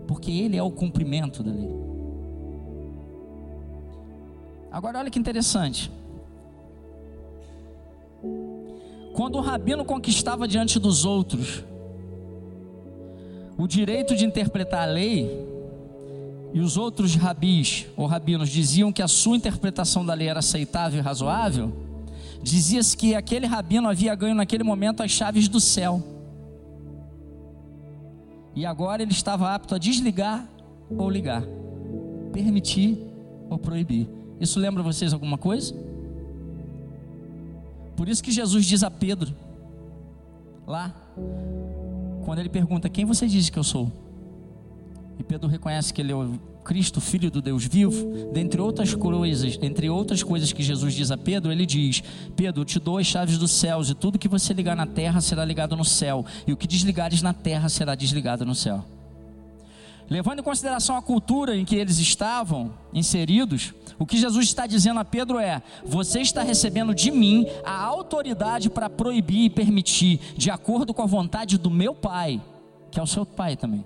porque 0.07 0.29
ele 0.29 0.55
é 0.55 0.61
o 0.61 0.69
cumprimento 0.69 1.41
da 1.41 1.51
lei. 1.51 1.90
Agora 4.71 4.99
olha 4.99 5.09
que 5.11 5.19
interessante. 5.19 5.91
Quando 9.13 9.35
o 9.35 9.41
rabino 9.41 9.83
conquistava 9.83 10.47
diante 10.47 10.79
dos 10.79 11.05
outros 11.05 11.63
o 13.57 13.67
direito 13.67 14.15
de 14.15 14.25
interpretar 14.25 14.87
a 14.87 14.91
lei, 14.91 15.47
e 16.53 16.59
os 16.59 16.77
outros 16.77 17.15
rabis 17.15 17.85
ou 17.95 18.07
rabinos 18.07 18.49
diziam 18.49 18.91
que 18.91 19.01
a 19.01 19.07
sua 19.07 19.37
interpretação 19.37 20.05
da 20.05 20.13
lei 20.13 20.27
era 20.27 20.39
aceitável 20.39 20.99
e 20.99 21.03
razoável, 21.03 21.71
dizia-se 22.41 22.97
que 22.97 23.13
aquele 23.13 23.45
rabino 23.45 23.87
havia 23.87 24.15
ganho 24.15 24.33
naquele 24.35 24.63
momento 24.63 25.03
as 25.03 25.11
chaves 25.11 25.47
do 25.47 25.59
céu. 25.59 26.01
E 28.55 28.65
agora 28.65 29.03
ele 29.03 29.11
estava 29.11 29.53
apto 29.53 29.75
a 29.75 29.77
desligar 29.77 30.45
ou 30.89 31.09
ligar, 31.09 31.43
permitir 32.33 32.97
ou 33.49 33.57
proibir. 33.57 34.20
Isso 34.41 34.59
lembra 34.59 34.81
vocês 34.81 35.13
alguma 35.13 35.37
coisa? 35.37 35.75
Por 37.95 38.09
isso 38.09 38.23
que 38.23 38.31
Jesus 38.31 38.65
diz 38.65 38.81
a 38.81 38.89
Pedro, 38.89 39.35
lá, 40.65 40.91
quando 42.25 42.39
ele 42.39 42.49
pergunta: 42.49 42.89
Quem 42.89 43.05
você 43.05 43.27
diz 43.27 43.51
que 43.51 43.59
eu 43.59 43.63
sou? 43.63 43.91
E 45.19 45.23
Pedro 45.23 45.47
reconhece 45.47 45.93
que 45.93 46.01
ele 46.01 46.11
é 46.11 46.15
o 46.15 46.39
Cristo, 46.63 46.99
filho 46.99 47.29
do 47.29 47.39
Deus 47.39 47.65
vivo, 47.65 48.31
dentre 48.33 48.59
outras 48.59 48.95
coisas, 48.95 49.59
entre 49.61 49.87
outras 49.87 50.23
coisas 50.23 50.51
que 50.51 50.63
Jesus 50.63 50.95
diz 50.95 51.11
a 51.11 51.17
Pedro, 51.17 51.51
ele 51.51 51.65
diz: 51.67 52.01
Pedro, 52.35 52.61
eu 52.61 52.65
te 52.65 52.79
dou 52.79 52.97
as 52.97 53.05
chaves 53.05 53.37
dos 53.37 53.51
céus, 53.51 53.91
e 53.91 53.93
tudo 53.93 54.17
que 54.17 54.27
você 54.27 54.55
ligar 54.55 54.75
na 54.75 54.87
terra 54.87 55.21
será 55.21 55.45
ligado 55.45 55.77
no 55.77 55.85
céu, 55.85 56.25
e 56.47 56.51
o 56.51 56.57
que 56.57 56.67
desligares 56.67 57.21
na 57.21 57.33
terra 57.33 57.69
será 57.69 57.93
desligado 57.93 58.43
no 58.43 58.55
céu. 58.55 58.83
Levando 60.09 60.39
em 60.39 60.43
consideração 60.43 60.97
a 60.97 61.01
cultura 61.01 61.55
em 61.55 61.63
que 61.63 61.75
eles 61.75 61.97
estavam 61.97 62.73
inseridos, 62.93 63.73
o 64.01 64.05
que 64.05 64.17
Jesus 64.17 64.47
está 64.47 64.65
dizendo 64.65 64.99
a 64.99 65.05
Pedro 65.05 65.37
é: 65.37 65.61
Você 65.85 66.21
está 66.21 66.41
recebendo 66.41 66.91
de 66.91 67.11
mim 67.11 67.45
a 67.63 67.83
autoridade 67.83 68.67
para 68.67 68.89
proibir 68.89 69.43
e 69.43 69.49
permitir, 69.49 70.19
de 70.35 70.49
acordo 70.49 70.91
com 70.91 71.03
a 71.03 71.05
vontade 71.05 71.55
do 71.55 71.69
meu 71.69 71.93
Pai, 71.93 72.41
que 72.89 72.99
é 72.99 73.03
o 73.03 73.05
seu 73.05 73.27
Pai 73.27 73.55
também. 73.55 73.85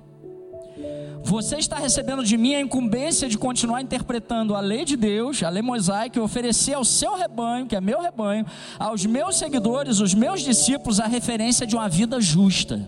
Você 1.21 1.57
está 1.57 1.75
recebendo 1.75 2.23
de 2.23 2.37
mim 2.37 2.55
a 2.55 2.61
incumbência 2.61 3.27
de 3.27 3.37
continuar 3.37 3.81
interpretando 3.81 4.55
a 4.55 4.61
lei 4.61 4.85
de 4.85 4.95
Deus, 4.95 5.43
a 5.43 5.49
lei 5.49 5.61
mosaica, 5.61 6.17
e 6.17 6.21
oferecer 6.21 6.75
ao 6.75 6.85
seu 6.85 7.17
rebanho, 7.17 7.65
que 7.65 7.75
é 7.75 7.81
meu 7.81 7.99
rebanho, 7.99 8.45
aos 8.79 9.05
meus 9.05 9.35
seguidores, 9.35 9.99
os 9.99 10.13
meus 10.13 10.39
discípulos, 10.39 11.01
a 11.01 11.07
referência 11.07 11.67
de 11.67 11.75
uma 11.75 11.89
vida 11.89 12.21
justa. 12.21 12.87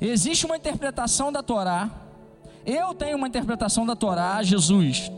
Existe 0.00 0.44
uma 0.44 0.56
interpretação 0.56 1.30
da 1.30 1.40
Torá. 1.40 1.88
Eu 2.66 2.94
tenho 2.94 3.16
uma 3.16 3.28
interpretação 3.28 3.86
da 3.86 3.94
Torá, 3.94 4.42
Jesus. 4.42 5.08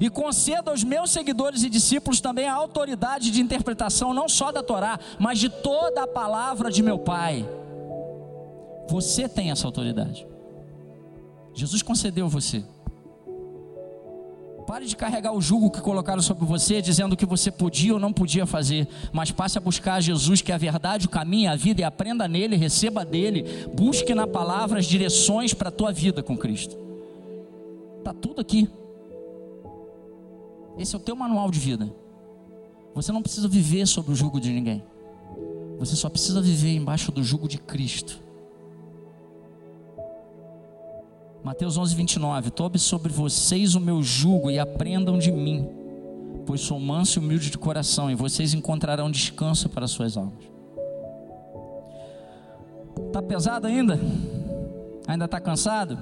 E 0.00 0.10
concedo 0.10 0.70
aos 0.70 0.82
meus 0.82 1.10
seguidores 1.10 1.62
e 1.62 1.70
discípulos 1.70 2.20
também 2.20 2.48
a 2.48 2.54
autoridade 2.54 3.30
de 3.30 3.40
interpretação, 3.40 4.12
não 4.12 4.28
só 4.28 4.50
da 4.50 4.62
Torá, 4.62 4.98
mas 5.18 5.38
de 5.38 5.48
toda 5.48 6.04
a 6.04 6.06
palavra 6.06 6.70
de 6.70 6.82
meu 6.82 6.98
Pai. 6.98 7.48
Você 8.88 9.28
tem 9.28 9.50
essa 9.50 9.66
autoridade. 9.66 10.26
Jesus 11.54 11.82
concedeu 11.82 12.28
você. 12.28 12.64
Pare 14.66 14.86
de 14.86 14.96
carregar 14.96 15.32
o 15.32 15.42
jugo 15.42 15.70
que 15.70 15.80
colocaram 15.80 16.22
sobre 16.22 16.44
você, 16.46 16.80
dizendo 16.80 17.16
que 17.16 17.26
você 17.26 17.50
podia 17.50 17.94
ou 17.94 18.00
não 18.00 18.12
podia 18.12 18.46
fazer, 18.46 18.88
mas 19.12 19.30
passe 19.30 19.58
a 19.58 19.60
buscar 19.60 20.00
Jesus, 20.00 20.40
que 20.40 20.50
é 20.50 20.54
a 20.54 20.58
verdade, 20.58 21.06
o 21.06 21.10
caminho, 21.10 21.50
a 21.50 21.56
vida, 21.56 21.82
e 21.82 21.84
aprenda 21.84 22.26
nele, 22.26 22.56
receba 22.56 23.04
dele. 23.04 23.44
Busque 23.74 24.14
na 24.14 24.26
palavra 24.26 24.78
as 24.78 24.86
direções 24.86 25.52
para 25.52 25.68
a 25.68 25.72
tua 25.72 25.92
vida 25.92 26.22
com 26.22 26.36
Cristo. 26.36 26.76
Está 27.98 28.14
tudo 28.14 28.40
aqui. 28.40 28.68
Esse 30.78 30.94
é 30.94 30.98
o 30.98 31.00
teu 31.00 31.14
manual 31.14 31.50
de 31.50 31.58
vida. 31.58 31.92
Você 32.94 33.12
não 33.12 33.22
precisa 33.22 33.48
viver 33.48 33.86
sob 33.86 34.12
o 34.12 34.14
jugo 34.14 34.40
de 34.40 34.50
ninguém. 34.50 34.82
Você 35.78 35.96
só 35.96 36.08
precisa 36.08 36.40
viver 36.40 36.74
embaixo 36.74 37.10
do 37.10 37.22
jugo 37.22 37.48
de 37.48 37.58
Cristo. 37.58 38.20
Mateus 41.42 41.76
11, 41.76 41.94
29. 41.94 42.50
Tobe 42.50 42.78
sobre 42.78 43.12
vocês 43.12 43.74
o 43.74 43.80
meu 43.80 44.02
jugo 44.02 44.50
e 44.50 44.58
aprendam 44.58 45.18
de 45.18 45.30
mim, 45.30 45.68
pois 46.46 46.60
sou 46.60 46.80
manso 46.80 47.18
e 47.18 47.22
humilde 47.22 47.50
de 47.50 47.58
coração, 47.58 48.10
e 48.10 48.14
vocês 48.14 48.54
encontrarão 48.54 49.10
descanso 49.10 49.68
para 49.68 49.86
suas 49.86 50.16
almas. 50.16 50.44
Está 53.06 53.20
pesado 53.20 53.66
ainda? 53.66 54.00
Ainda 55.06 55.26
está 55.26 55.38
cansado? 55.38 55.98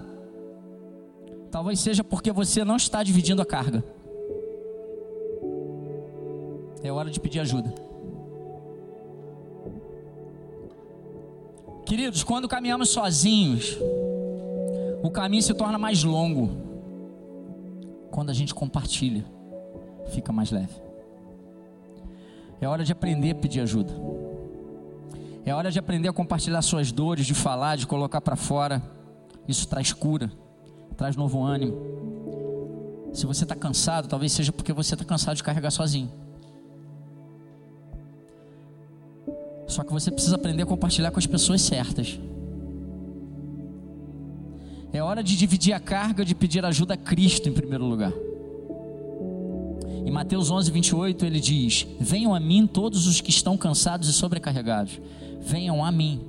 Talvez 1.51 1.81
seja 1.81 2.05
porque 2.05 2.31
você 2.31 2.65
não 2.65 2.77
está 2.77 3.03
dividindo 3.03 3.43
a 3.43 3.45
carga. 3.47 3.85
É 6.83 6.91
hora 6.91 7.11
de 7.11 7.21
pedir 7.21 7.41
ajuda. 7.41 7.73
Queridos, 11.85 12.25
quando 12.25 12.49
caminhamos 12.49 12.89
sozinhos, 12.89 13.77
o 15.03 15.11
caminho 15.11 15.43
se 15.43 15.53
torna 15.53 15.79
mais 15.79 16.03
longo. 16.03 16.51
Quando 18.11 18.31
a 18.31 18.33
gente 18.35 18.55
compartilha, 18.55 19.25
fica 20.13 20.33
mais 20.33 20.51
leve. 20.51 20.75
É 22.61 22.69
hora 22.69 22.85
de 22.85 22.93
aprender 22.93 23.33
a 23.33 23.35
pedir 23.35 23.61
ajuda. 23.61 23.93
É 25.45 25.55
hora 25.55 25.71
de 25.71 25.79
aprender 25.79 26.09
a 26.09 26.13
compartilhar 26.13 26.63
suas 26.63 26.93
dores, 26.93 27.27
de 27.27 27.35
falar, 27.35 27.77
de 27.77 27.87
colocar 27.87 28.21
para 28.21 28.37
fora. 28.37 28.81
Isso 29.49 29.67
traz 29.67 29.93
cura, 29.93 30.31
traz 30.97 31.17
novo 31.17 31.43
ânimo. 31.43 31.77
Se 33.13 33.27
você 33.27 33.45
está 33.45 33.57
cansado, 33.57 34.09
talvez 34.09 34.33
seja 34.33 34.53
porque 34.53 34.73
você 34.73 34.95
está 34.95 35.05
cansado 35.05 35.37
de 35.37 35.43
carregar 35.43 35.71
sozinho. 35.71 36.22
Só 39.73 39.83
que 39.83 39.93
você 39.93 40.11
precisa 40.11 40.37
aprender 40.37 40.65
a 40.65 40.67
compartilhar 40.67 41.11
com 41.11 41.19
as 41.19 41.27
pessoas 41.27 41.63
certas. 41.63 42.21
É 44.93 45.03
hora 45.03 45.23
de 45.23 45.35
dividir 45.37 45.73
a 45.73 45.81
carga, 45.81 46.25
de 46.25 46.35
pedir 46.35 46.63
ajuda 46.65 46.93
a 46.93 46.97
Cristo 46.97 47.49
em 47.49 47.53
primeiro 47.53 47.87
lugar. 47.87 48.13
Em 50.05 50.11
Mateus 50.11 50.51
11, 50.51 50.71
28, 50.71 51.25
ele 51.25 51.41
diz: 51.41 51.87
Venham 51.99 52.35
a 52.35 52.41
mim 52.41 52.67
todos 52.67 53.07
os 53.07 53.21
que 53.23 53.31
estão 53.31 53.57
cansados 53.57 54.09
e 54.09 54.13
sobrecarregados. 54.13 55.01
Venham 55.41 55.83
a 55.83 55.91
mim. 55.91 56.21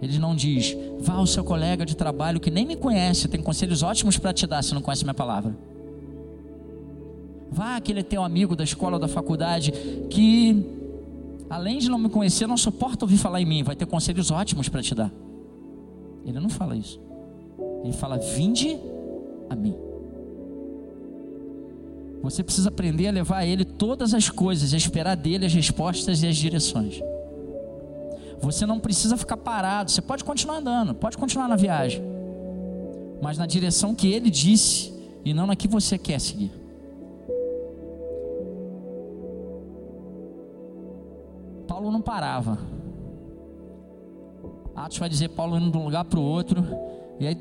Ele 0.00 0.18
não 0.20 0.36
diz: 0.36 0.76
Vá 1.00 1.14
ao 1.14 1.26
seu 1.26 1.42
colega 1.42 1.84
de 1.84 1.96
trabalho 1.96 2.38
que 2.38 2.52
nem 2.52 2.64
me 2.64 2.76
conhece, 2.76 3.26
tem 3.26 3.42
conselhos 3.42 3.82
ótimos 3.82 4.16
para 4.16 4.32
te 4.32 4.46
dar 4.46 4.62
se 4.62 4.72
não 4.74 4.80
conhece 4.80 5.02
minha 5.02 5.14
palavra. 5.14 5.56
Vá 7.50 7.76
aquele 7.76 8.02
teu 8.02 8.22
amigo 8.22 8.54
da 8.54 8.62
escola 8.62 8.94
ou 8.94 9.00
da 9.00 9.08
faculdade 9.08 9.72
que, 10.10 10.75
além 11.48 11.78
de 11.78 11.88
não 11.88 11.98
me 11.98 12.08
conhecer, 12.08 12.46
não 12.46 12.56
suporta 12.56 13.04
ouvir 13.04 13.18
falar 13.18 13.40
em 13.40 13.44
mim, 13.44 13.62
vai 13.62 13.76
ter 13.76 13.86
conselhos 13.86 14.30
ótimos 14.30 14.68
para 14.68 14.82
te 14.82 14.94
dar. 14.94 15.12
Ele 16.24 16.40
não 16.40 16.48
fala 16.48 16.76
isso. 16.76 17.00
Ele 17.84 17.92
fala: 17.92 18.18
Vinde 18.18 18.78
a 19.48 19.54
mim. 19.54 19.74
Você 22.22 22.42
precisa 22.42 22.68
aprender 22.68 23.06
a 23.06 23.12
levar 23.12 23.38
a 23.38 23.46
Ele 23.46 23.64
todas 23.64 24.12
as 24.12 24.28
coisas, 24.28 24.74
a 24.74 24.76
esperar 24.76 25.14
dele 25.14 25.46
as 25.46 25.54
respostas 25.54 26.22
e 26.22 26.26
as 26.26 26.36
direções. 26.36 27.00
Você 28.40 28.66
não 28.66 28.80
precisa 28.80 29.16
ficar 29.16 29.36
parado, 29.36 29.90
você 29.90 30.02
pode 30.02 30.24
continuar 30.24 30.56
andando, 30.56 30.94
pode 30.94 31.16
continuar 31.16 31.48
na 31.48 31.56
viagem, 31.56 32.02
mas 33.22 33.38
na 33.38 33.46
direção 33.46 33.94
que 33.94 34.08
Ele 34.08 34.28
disse 34.28 34.92
e 35.24 35.32
não 35.32 35.46
na 35.46 35.54
que 35.54 35.68
você 35.68 35.96
quer 35.96 36.20
seguir. 36.20 36.50
Paulo 41.86 41.92
não 41.92 42.02
parava. 42.02 42.58
Atos 44.74 44.98
vai 44.98 45.08
dizer 45.08 45.28
Paulo 45.28 45.56
indo 45.56 45.70
de 45.70 45.78
um 45.78 45.84
lugar 45.84 46.04
para 46.04 46.18
o 46.18 46.22
outro, 46.22 46.66
e 47.20 47.28
aí 47.28 47.38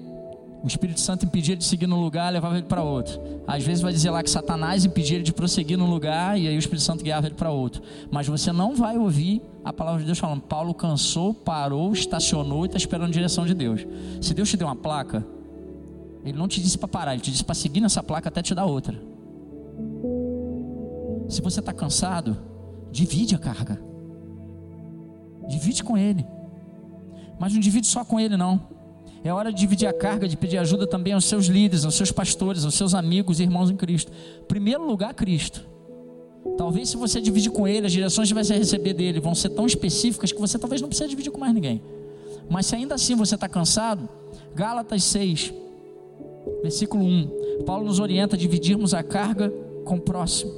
o 0.63 0.67
Espírito 0.67 0.99
Santo 0.99 1.25
impedia 1.25 1.55
de 1.55 1.63
seguir 1.63 1.87
num 1.87 1.99
lugar, 1.99 2.31
levava 2.31 2.55
ele 2.55 2.67
para 2.67 2.83
outro. 2.83 3.19
Às 3.47 3.63
vezes 3.63 3.81
vai 3.81 3.91
dizer 3.91 4.11
lá 4.11 4.21
que 4.21 4.29
Satanás 4.29 4.85
impedia 4.85 5.17
ele 5.17 5.23
de 5.23 5.33
prosseguir 5.33 5.79
num 5.79 5.89
lugar 5.89 6.39
e 6.39 6.47
aí 6.47 6.55
o 6.55 6.59
Espírito 6.59 6.83
Santo 6.83 7.03
guiava 7.03 7.25
ele 7.25 7.33
para 7.33 7.49
outro. 7.49 7.81
Mas 8.11 8.27
você 8.27 8.51
não 8.51 8.75
vai 8.75 8.99
ouvir 8.99 9.41
a 9.63 9.73
palavra 9.73 10.01
de 10.01 10.05
Deus 10.05 10.19
falando: 10.19 10.41
Paulo 10.41 10.75
cansou, 10.75 11.33
parou, 11.33 11.91
estacionou 11.91 12.65
e 12.65 12.67
está 12.67 12.77
esperando 12.77 13.09
a 13.09 13.13
direção 13.13 13.47
de 13.47 13.55
Deus. 13.55 13.83
Se 14.21 14.31
Deus 14.35 14.47
te 14.47 14.57
deu 14.57 14.67
uma 14.67 14.75
placa, 14.75 15.25
ele 16.23 16.37
não 16.37 16.47
te 16.47 16.61
disse 16.61 16.77
para 16.77 16.87
parar, 16.87 17.13
ele 17.13 17.23
te 17.23 17.31
disse 17.31 17.43
para 17.43 17.55
seguir 17.55 17.81
nessa 17.81 18.03
placa 18.03 18.29
até 18.29 18.43
te 18.43 18.53
dar 18.53 18.65
outra. 18.65 18.95
Se 21.27 21.41
você 21.41 21.59
está 21.59 21.73
cansado, 21.73 22.37
divide 22.91 23.33
a 23.33 23.39
carga. 23.39 23.94
Divide 25.47 25.83
com 25.83 25.97
ele. 25.97 26.25
Mas 27.39 27.53
não 27.53 27.59
divide 27.59 27.87
só 27.87 28.03
com 28.03 28.19
ele, 28.19 28.37
não. 28.37 28.75
É 29.23 29.33
hora 29.33 29.51
de 29.51 29.59
dividir 29.59 29.87
a 29.87 29.93
carga, 29.93 30.27
de 30.27 30.37
pedir 30.37 30.57
ajuda 30.57 30.85
também 30.85 31.13
aos 31.13 31.25
seus 31.25 31.47
líderes, 31.47 31.83
aos 31.83 31.95
seus 31.95 32.11
pastores, 32.11 32.63
aos 32.63 32.75
seus 32.75 32.93
amigos 32.93 33.39
e 33.39 33.43
irmãos 33.43 33.71
em 33.71 33.75
Cristo. 33.75 34.11
Primeiro 34.47 34.85
lugar, 34.85 35.13
Cristo. 35.13 35.67
Talvez 36.57 36.89
se 36.89 36.97
você 36.97 37.19
dividir 37.19 37.51
com 37.51 37.67
ele, 37.67 37.87
as 37.87 37.91
direções 37.91 38.27
que 38.27 38.35
você 38.35 38.55
receber 38.55 38.93
dele 38.93 39.19
vão 39.19 39.33
ser 39.33 39.49
tão 39.49 39.65
específicas 39.65 40.31
que 40.31 40.39
você 40.39 40.59
talvez 40.59 40.79
não 40.79 40.87
precise 40.87 41.09
dividir 41.09 41.31
com 41.31 41.39
mais 41.39 41.53
ninguém. 41.53 41.81
Mas 42.47 42.67
se 42.67 42.75
ainda 42.75 42.93
assim 42.93 43.15
você 43.15 43.33
está 43.33 43.49
cansado, 43.49 44.07
Gálatas 44.53 45.03
6, 45.05 45.51
versículo 46.61 47.03
1. 47.03 47.63
Paulo 47.65 47.85
nos 47.85 47.99
orienta 47.99 48.35
a 48.35 48.39
dividirmos 48.39 48.93
a 48.93 49.01
carga 49.01 49.51
com 49.83 49.95
o 49.95 50.01
próximo. 50.01 50.51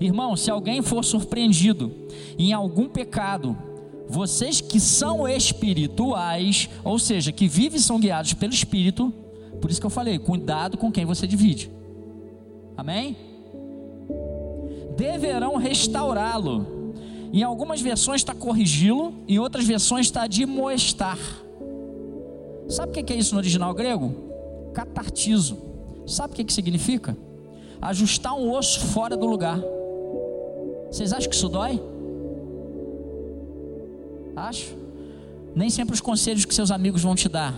Irmão, 0.00 0.36
se 0.36 0.50
alguém 0.50 0.82
for 0.82 1.04
surpreendido 1.04 1.92
em 2.36 2.52
algum 2.52 2.88
pecado, 2.88 3.56
vocês 4.12 4.60
que 4.60 4.78
são 4.78 5.26
espirituais, 5.26 6.68
ou 6.84 6.98
seja, 6.98 7.32
que 7.32 7.48
vivem 7.48 7.78
e 7.78 7.82
são 7.82 7.98
guiados 7.98 8.34
pelo 8.34 8.52
Espírito, 8.52 9.12
por 9.58 9.70
isso 9.70 9.80
que 9.80 9.86
eu 9.86 9.90
falei, 9.90 10.18
cuidado 10.18 10.76
com 10.76 10.92
quem 10.92 11.06
você 11.06 11.26
divide. 11.26 11.70
Amém? 12.76 13.16
Deverão 14.96 15.56
restaurá-lo. 15.56 16.92
Em 17.32 17.42
algumas 17.42 17.80
versões 17.80 18.20
está 18.20 18.34
corrigi-lo, 18.34 19.14
em 19.26 19.38
outras 19.38 19.64
versões 19.64 20.06
está 20.06 20.24
admoestar. 20.24 21.18
Sabe 22.68 23.00
o 23.00 23.04
que 23.04 23.12
é 23.14 23.16
isso 23.16 23.34
no 23.34 23.38
original 23.38 23.72
grego? 23.72 24.14
Catartizo. 24.74 25.56
Sabe 26.06 26.34
o 26.34 26.44
que 26.44 26.52
significa? 26.52 27.16
Ajustar 27.80 28.34
um 28.34 28.52
osso 28.52 28.80
fora 28.88 29.16
do 29.16 29.26
lugar. 29.26 29.58
Vocês 30.90 31.14
acham 31.14 31.30
que 31.30 31.34
isso 31.34 31.48
dói? 31.48 31.91
Acho. 34.36 34.74
Nem 35.54 35.68
sempre 35.70 35.94
os 35.94 36.00
conselhos 36.00 36.44
que 36.44 36.54
seus 36.54 36.70
amigos 36.70 37.02
vão 37.02 37.14
te 37.14 37.28
dar 37.28 37.54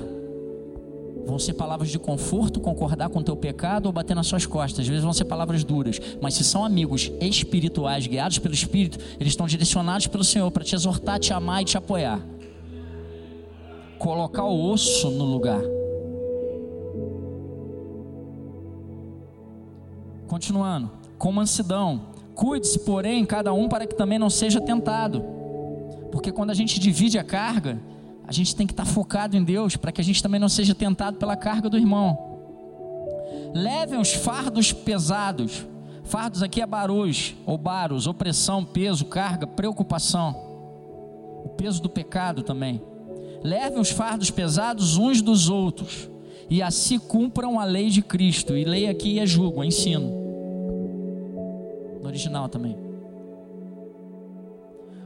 vão 1.24 1.38
ser 1.38 1.54
palavras 1.54 1.90
de 1.90 1.98
conforto, 1.98 2.60
concordar 2.60 3.08
com 3.08 3.20
o 3.20 3.22
teu 3.22 3.36
pecado 3.36 3.86
ou 3.86 3.92
bater 3.92 4.14
nas 4.14 4.26
suas 4.26 4.46
costas. 4.46 4.80
Às 4.80 4.88
vezes 4.88 5.02
vão 5.02 5.12
ser 5.12 5.24
palavras 5.24 5.64
duras, 5.64 6.00
mas 6.20 6.34
se 6.34 6.44
são 6.44 6.64
amigos 6.64 7.10
espirituais, 7.20 8.06
guiados 8.06 8.38
pelo 8.38 8.54
Espírito, 8.54 8.98
eles 9.18 9.32
estão 9.32 9.46
direcionados 9.46 10.06
pelo 10.06 10.24
Senhor 10.24 10.50
para 10.50 10.64
te 10.64 10.74
exortar, 10.74 11.18
te 11.18 11.32
amar 11.32 11.62
e 11.62 11.64
te 11.64 11.78
apoiar. 11.78 12.20
Colocar 13.98 14.44
o 14.44 14.70
osso 14.70 15.10
no 15.10 15.24
lugar. 15.24 15.62
Continuando, 20.26 20.90
com 21.16 21.32
mansidão, 21.32 22.08
cuide-se, 22.34 22.80
porém, 22.80 23.24
cada 23.24 23.52
um 23.52 23.68
para 23.68 23.86
que 23.86 23.94
também 23.94 24.18
não 24.18 24.28
seja 24.28 24.60
tentado. 24.60 25.33
Porque 26.14 26.30
quando 26.30 26.50
a 26.50 26.54
gente 26.54 26.78
divide 26.78 27.18
a 27.18 27.24
carga, 27.24 27.76
a 28.24 28.30
gente 28.30 28.54
tem 28.54 28.68
que 28.68 28.72
estar 28.72 28.84
focado 28.84 29.36
em 29.36 29.42
Deus 29.42 29.74
para 29.74 29.90
que 29.90 30.00
a 30.00 30.04
gente 30.04 30.22
também 30.22 30.38
não 30.38 30.48
seja 30.48 30.72
tentado 30.72 31.16
pela 31.18 31.34
carga 31.36 31.68
do 31.68 31.76
irmão. 31.76 32.38
Levem 33.52 33.98
os 33.98 34.12
fardos 34.12 34.72
pesados. 34.72 35.66
Fardos 36.04 36.40
aqui 36.40 36.62
é 36.62 36.66
barus, 36.66 37.34
ou 37.44 37.58
baros, 37.58 38.06
opressão, 38.06 38.64
peso, 38.64 39.06
carga, 39.06 39.44
preocupação. 39.44 40.36
O 41.44 41.48
peso 41.56 41.82
do 41.82 41.90
pecado 41.90 42.44
também. 42.44 42.80
Levem 43.42 43.80
os 43.80 43.90
fardos 43.90 44.30
pesados 44.30 44.96
uns 44.96 45.20
dos 45.20 45.48
outros 45.48 46.08
e 46.48 46.62
assim 46.62 46.96
cumpram 46.96 47.58
a 47.58 47.64
lei 47.64 47.90
de 47.90 48.02
Cristo. 48.02 48.56
E 48.56 48.64
lei 48.64 48.86
aqui 48.86 49.18
é 49.18 49.26
julgo, 49.26 49.64
é 49.64 49.66
ensino. 49.66 50.06
No 52.00 52.06
original 52.06 52.48
também. 52.48 52.93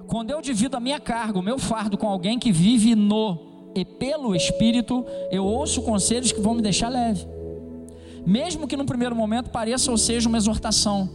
Quando 0.09 0.31
eu 0.31 0.41
divido 0.41 0.75
a 0.75 0.81
minha 0.81 0.99
carga, 0.99 1.39
o 1.39 1.43
meu 1.43 1.59
fardo 1.59 1.99
com 1.99 2.09
alguém 2.09 2.39
que 2.39 2.51
vive 2.51 2.95
no 2.95 3.39
e 3.75 3.85
pelo 3.85 4.35
Espírito, 4.35 5.05
eu 5.31 5.45
ouço 5.45 5.83
conselhos 5.83 6.33
que 6.33 6.41
vão 6.41 6.55
me 6.55 6.63
deixar 6.63 6.89
leve. 6.89 7.27
Mesmo 8.27 8.67
que 8.67 8.77
no 8.77 8.87
primeiro 8.87 9.15
momento 9.15 9.51
pareça 9.51 9.91
ou 9.91 9.99
seja 9.99 10.27
uma 10.27 10.39
exortação. 10.39 11.11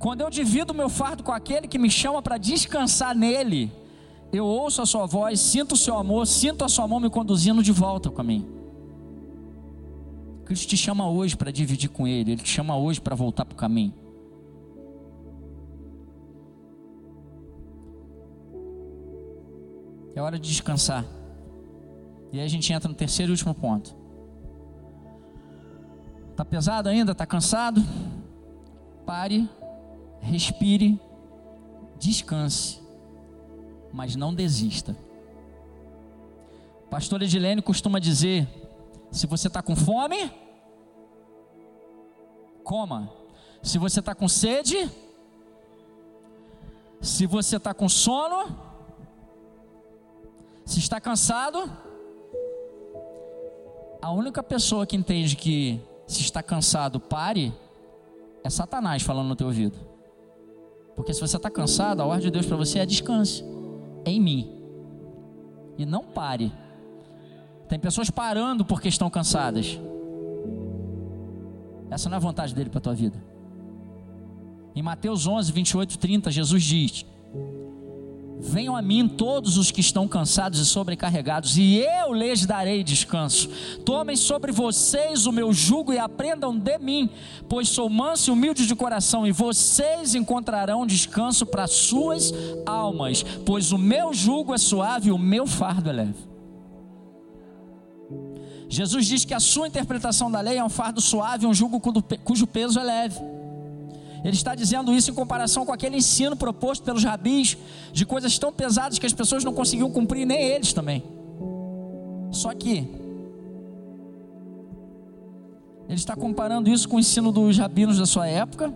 Quando 0.00 0.20
eu 0.20 0.28
divido 0.28 0.72
o 0.72 0.76
meu 0.76 0.88
fardo 0.88 1.22
com 1.22 1.30
aquele 1.30 1.68
que 1.68 1.78
me 1.78 1.88
chama 1.88 2.20
para 2.20 2.38
descansar 2.38 3.14
nele, 3.14 3.72
eu 4.32 4.44
ouço 4.44 4.82
a 4.82 4.86
sua 4.86 5.06
voz, 5.06 5.38
sinto 5.38 5.72
o 5.72 5.76
seu 5.76 5.96
amor, 5.96 6.26
sinto 6.26 6.64
a 6.64 6.68
sua 6.68 6.88
mão 6.88 6.98
me 6.98 7.08
conduzindo 7.08 7.62
de 7.62 7.70
volta 7.70 8.10
com 8.10 8.22
mim. 8.24 8.44
Cristo 10.44 10.68
te 10.68 10.76
chama 10.76 11.08
hoje 11.08 11.36
para 11.36 11.52
dividir 11.52 11.88
com 11.88 12.06
Ele, 12.06 12.32
Ele 12.32 12.42
te 12.42 12.50
chama 12.50 12.76
hoje 12.76 13.00
para 13.00 13.14
voltar 13.14 13.44
para 13.44 13.54
o 13.54 13.56
caminho. 13.56 14.05
É 20.16 20.22
hora 20.22 20.38
de 20.38 20.48
descansar. 20.48 21.04
E 22.32 22.40
aí 22.40 22.46
a 22.46 22.48
gente 22.48 22.72
entra 22.72 22.88
no 22.88 22.94
terceiro 22.94 23.30
e 23.30 23.34
último 23.34 23.54
ponto. 23.54 23.94
Tá 26.34 26.42
pesado 26.42 26.88
ainda? 26.88 27.14
Tá 27.14 27.26
cansado? 27.26 27.82
Pare, 29.04 29.46
respire, 30.20 30.98
descanse, 31.98 32.80
mas 33.92 34.16
não 34.16 34.34
desista. 34.34 34.96
Pastor 36.90 37.20
Edilene 37.20 37.60
costuma 37.60 37.98
dizer: 37.98 38.48
se 39.10 39.26
você 39.26 39.48
está 39.48 39.60
com 39.60 39.76
fome, 39.76 40.32
coma. 42.64 43.12
Se 43.62 43.76
você 43.76 44.00
está 44.00 44.14
com 44.14 44.28
sede, 44.28 44.90
se 47.02 47.26
você 47.26 47.58
está 47.58 47.74
com 47.74 47.88
sono, 47.88 48.75
se 50.66 50.80
está 50.80 51.00
cansado, 51.00 51.70
a 54.02 54.10
única 54.10 54.42
pessoa 54.42 54.84
que 54.84 54.96
entende 54.96 55.36
que 55.36 55.80
se 56.08 56.22
está 56.22 56.42
cansado, 56.42 56.98
pare, 56.98 57.54
é 58.42 58.50
Satanás 58.50 59.02
falando 59.02 59.28
no 59.28 59.36
teu 59.36 59.46
ouvido. 59.46 59.78
Porque 60.96 61.14
se 61.14 61.20
você 61.20 61.36
está 61.36 61.48
cansado, 61.48 62.02
a 62.02 62.04
ordem 62.04 62.26
de 62.26 62.30
Deus 62.32 62.46
para 62.46 62.56
você 62.56 62.80
é 62.80 62.86
descanse. 62.86 63.44
em 64.04 64.20
mim. 64.20 64.52
E 65.78 65.84
não 65.84 66.04
pare. 66.04 66.52
Tem 67.68 67.78
pessoas 67.78 68.08
parando 68.08 68.64
porque 68.64 68.88
estão 68.88 69.10
cansadas. 69.10 69.78
Essa 71.90 72.08
não 72.08 72.14
é 72.14 72.18
a 72.18 72.20
vontade 72.20 72.54
dele 72.54 72.70
para 72.70 72.78
a 72.78 72.82
tua 72.82 72.94
vida. 72.94 73.22
Em 74.74 74.82
Mateus 74.82 75.26
11, 75.26 75.52
28, 75.52 75.98
30, 75.98 76.30
Jesus 76.30 76.62
diz: 76.62 77.06
Venham 78.38 78.76
a 78.76 78.82
mim 78.82 79.08
todos 79.08 79.56
os 79.56 79.70
que 79.70 79.80
estão 79.80 80.06
cansados 80.06 80.60
e 80.60 80.66
sobrecarregados, 80.66 81.56
e 81.56 81.78
eu 81.78 82.12
lhes 82.12 82.44
darei 82.44 82.84
descanso. 82.84 83.48
Tomem 83.84 84.14
sobre 84.14 84.52
vocês 84.52 85.26
o 85.26 85.32
meu 85.32 85.52
jugo 85.52 85.92
e 85.92 85.98
aprendam 85.98 86.56
de 86.56 86.78
mim, 86.78 87.08
pois 87.48 87.68
sou 87.68 87.88
manso 87.88 88.30
e 88.30 88.32
humilde 88.32 88.66
de 88.66 88.74
coração, 88.74 89.26
e 89.26 89.32
vocês 89.32 90.14
encontrarão 90.14 90.86
descanso 90.86 91.46
para 91.46 91.66
suas 91.66 92.32
almas, 92.66 93.24
pois 93.44 93.72
o 93.72 93.78
meu 93.78 94.12
jugo 94.12 94.54
é 94.54 94.58
suave 94.58 95.08
e 95.08 95.12
o 95.12 95.18
meu 95.18 95.46
fardo 95.46 95.88
é 95.88 95.92
leve. 95.92 96.36
Jesus 98.68 99.06
diz 99.06 99.24
que 99.24 99.32
a 99.32 99.40
sua 99.40 99.68
interpretação 99.68 100.30
da 100.30 100.40
lei 100.40 100.58
é 100.58 100.64
um 100.64 100.68
fardo 100.68 101.00
suave, 101.00 101.46
um 101.46 101.54
jugo 101.54 101.80
cujo 101.80 102.46
peso 102.46 102.78
é 102.78 102.82
leve. 102.82 103.35
Ele 104.24 104.34
está 104.34 104.54
dizendo 104.54 104.92
isso 104.92 105.10
em 105.10 105.14
comparação 105.14 105.64
com 105.64 105.72
aquele 105.72 105.96
ensino 105.96 106.36
proposto 106.36 106.82
pelos 106.82 107.04
rabis, 107.04 107.56
de 107.92 108.04
coisas 108.04 108.38
tão 108.38 108.52
pesadas 108.52 108.98
que 108.98 109.06
as 109.06 109.12
pessoas 109.12 109.44
não 109.44 109.52
conseguiam 109.52 109.90
cumprir, 109.90 110.26
nem 110.26 110.42
eles 110.42 110.72
também. 110.72 111.02
Só 112.30 112.52
que, 112.54 112.88
ele 115.88 115.94
está 115.94 116.16
comparando 116.16 116.68
isso 116.68 116.88
com 116.88 116.96
o 116.96 117.00
ensino 117.00 117.30
dos 117.30 117.56
rabinos 117.58 117.98
da 117.98 118.06
sua 118.06 118.26
época, 118.26 118.72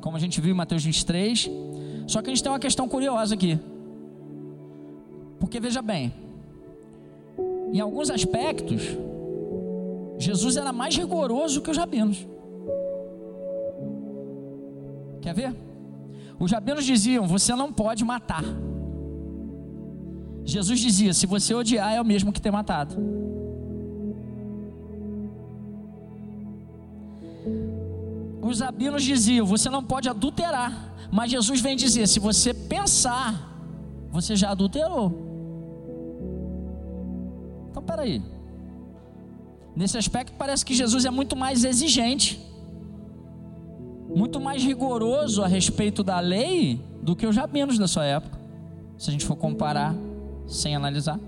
como 0.00 0.16
a 0.16 0.20
gente 0.20 0.40
viu 0.40 0.52
em 0.52 0.56
Mateus 0.56 0.84
23. 0.84 1.50
Só 2.06 2.22
que 2.22 2.30
a 2.30 2.34
gente 2.34 2.42
tem 2.42 2.52
uma 2.52 2.60
questão 2.60 2.88
curiosa 2.88 3.34
aqui. 3.34 3.58
Porque 5.40 5.58
veja 5.58 5.82
bem, 5.82 6.12
em 7.72 7.80
alguns 7.80 8.10
aspectos, 8.10 8.82
Jesus 10.18 10.56
era 10.56 10.72
mais 10.72 10.96
rigoroso 10.96 11.60
que 11.60 11.70
os 11.70 11.76
rabinos. 11.76 12.24
Quer 15.20 15.34
ver? 15.34 15.56
Os 16.38 16.52
rabinos 16.52 16.84
diziam: 16.84 17.26
você 17.26 17.54
não 17.54 17.72
pode 17.72 18.04
matar. 18.04 18.44
Jesus 20.44 20.78
dizia: 20.78 21.12
se 21.12 21.26
você 21.26 21.54
odiar, 21.54 21.92
é 21.92 22.00
o 22.00 22.04
mesmo 22.04 22.32
que 22.32 22.40
ter 22.40 22.50
matado. 22.50 22.96
Os 28.42 28.60
rabinos 28.60 29.02
diziam: 29.02 29.44
você 29.46 29.68
não 29.68 29.82
pode 29.82 30.08
adulterar. 30.08 30.94
Mas 31.10 31.30
Jesus 31.30 31.60
vem 31.60 31.76
dizer: 31.76 32.06
se 32.06 32.20
você 32.20 32.54
pensar, 32.54 33.52
você 34.10 34.36
já 34.36 34.50
adulterou. 34.50 35.26
Então, 37.70 37.82
peraí. 37.82 38.22
Nesse 39.74 39.98
aspecto, 39.98 40.32
parece 40.38 40.64
que 40.64 40.74
Jesus 40.74 41.04
é 41.04 41.10
muito 41.10 41.36
mais 41.36 41.64
exigente 41.64 42.45
muito 44.16 44.40
mais 44.40 44.64
rigoroso 44.64 45.42
a 45.42 45.46
respeito 45.46 46.02
da 46.02 46.18
lei 46.20 46.80
do 47.02 47.14
que 47.14 47.26
os 47.26 47.36
rabinos 47.36 47.78
da 47.78 47.86
sua 47.86 48.06
época. 48.06 48.40
Se 48.96 49.10
a 49.10 49.12
gente 49.12 49.26
for 49.26 49.36
comparar 49.36 49.94
sem 50.46 50.74
analisar 50.74 51.20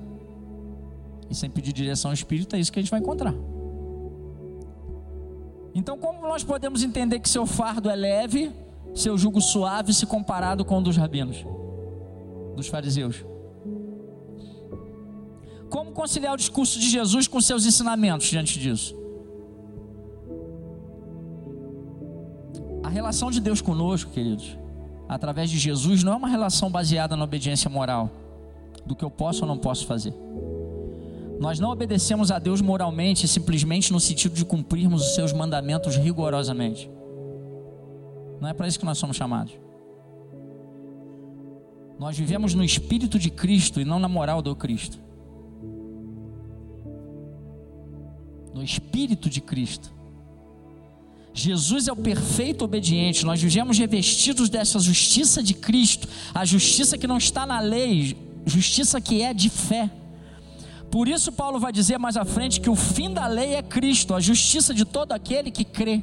e 1.28 1.34
sem 1.34 1.50
pedir 1.50 1.74
direção 1.74 2.14
espírita, 2.14 2.56
é 2.56 2.60
isso 2.60 2.72
que 2.72 2.78
a 2.78 2.82
gente 2.82 2.90
vai 2.90 2.98
encontrar. 2.98 3.34
Então, 5.74 5.98
como 5.98 6.22
nós 6.22 6.42
podemos 6.42 6.82
entender 6.82 7.20
que 7.20 7.28
seu 7.28 7.44
fardo 7.44 7.90
é 7.90 7.94
leve, 7.94 8.50
seu 8.94 9.18
jugo 9.18 9.38
suave, 9.38 9.92
se 9.92 10.06
comparado 10.06 10.64
com 10.64 10.78
o 10.78 10.80
dos 10.80 10.96
rabinos, 10.96 11.44
dos 12.56 12.68
fariseus? 12.68 13.22
Como 15.68 15.92
conciliar 15.92 16.32
o 16.32 16.38
discurso 16.38 16.80
de 16.80 16.88
Jesus 16.88 17.28
com 17.28 17.38
seus 17.38 17.66
ensinamentos 17.66 18.28
diante 18.28 18.58
disso? 18.58 18.96
A 22.88 22.90
relação 22.90 23.30
de 23.30 23.38
Deus 23.38 23.60
conosco, 23.60 24.10
queridos, 24.10 24.56
através 25.06 25.50
de 25.50 25.58
Jesus, 25.58 26.02
não 26.02 26.14
é 26.14 26.16
uma 26.16 26.26
relação 26.26 26.70
baseada 26.70 27.14
na 27.18 27.22
obediência 27.22 27.68
moral, 27.68 28.10
do 28.86 28.96
que 28.96 29.04
eu 29.04 29.10
posso 29.10 29.42
ou 29.42 29.46
não 29.46 29.58
posso 29.58 29.84
fazer. 29.84 30.14
Nós 31.38 31.60
não 31.60 31.68
obedecemos 31.68 32.30
a 32.30 32.38
Deus 32.38 32.62
moralmente, 32.62 33.28
simplesmente 33.28 33.92
no 33.92 34.00
sentido 34.00 34.32
de 34.32 34.42
cumprirmos 34.42 35.02
os 35.02 35.14
seus 35.14 35.34
mandamentos 35.34 35.96
rigorosamente. 35.96 36.90
Não 38.40 38.48
é 38.48 38.54
para 38.54 38.66
isso 38.66 38.78
que 38.78 38.86
nós 38.86 38.96
somos 38.96 39.18
chamados. 39.18 39.52
Nós 41.98 42.16
vivemos 42.16 42.54
no 42.54 42.64
espírito 42.64 43.18
de 43.18 43.28
Cristo 43.28 43.82
e 43.82 43.84
não 43.84 43.98
na 43.98 44.08
moral 44.08 44.40
do 44.40 44.56
Cristo. 44.56 44.98
No 48.54 48.62
espírito 48.62 49.28
de 49.28 49.42
Cristo. 49.42 49.97
Jesus 51.40 51.86
é 51.86 51.92
o 51.92 51.96
perfeito 51.96 52.64
obediente. 52.64 53.24
Nós 53.24 53.40
vivemos 53.40 53.78
revestidos 53.78 54.48
dessa 54.48 54.80
justiça 54.80 55.40
de 55.40 55.54
Cristo, 55.54 56.08
a 56.34 56.44
justiça 56.44 56.98
que 56.98 57.06
não 57.06 57.16
está 57.16 57.46
na 57.46 57.60
lei, 57.60 58.16
justiça 58.44 59.00
que 59.00 59.22
é 59.22 59.32
de 59.32 59.48
fé. 59.48 59.88
Por 60.90 61.06
isso, 61.06 61.30
Paulo 61.30 61.60
vai 61.60 61.70
dizer 61.70 61.96
mais 61.96 62.16
à 62.16 62.24
frente 62.24 62.60
que 62.60 62.68
o 62.68 62.74
fim 62.74 63.12
da 63.12 63.28
lei 63.28 63.54
é 63.54 63.62
Cristo, 63.62 64.14
a 64.14 64.20
justiça 64.20 64.74
de 64.74 64.84
todo 64.84 65.12
aquele 65.12 65.52
que 65.52 65.64
crê. 65.64 66.02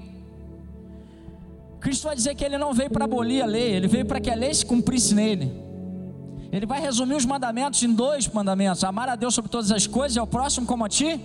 Cristo 1.82 2.04
vai 2.04 2.16
dizer 2.16 2.34
que 2.34 2.46
ele 2.46 2.58
não 2.58 2.74
veio 2.74 2.90
para 2.90 3.04
abolir 3.04 3.44
a 3.44 3.46
lei, 3.46 3.74
ele 3.74 3.90
veio 3.90 4.06
para 4.06 4.22
que 4.22 4.30
a 4.30 4.36
lei 4.36 4.54
se 4.54 4.66
cumprisse 4.66 5.14
nele. 5.14 5.52
Ele 6.50 6.66
vai 6.66 6.80
resumir 6.80 7.16
os 7.16 7.26
mandamentos 7.26 7.84
em 7.84 7.94
dois 7.94 8.26
mandamentos: 8.30 8.86
amar 8.86 9.10
a 9.10 9.18
Deus 9.18 9.36
sobre 9.36 9.52
todas 9.52 9.70
as 9.70 9.86
coisas 9.86 10.16
e 10.16 10.20
ao 10.20 10.28
próximo 10.28 10.66
como 10.66 10.86
a 10.86 10.90
ti. 10.90 11.20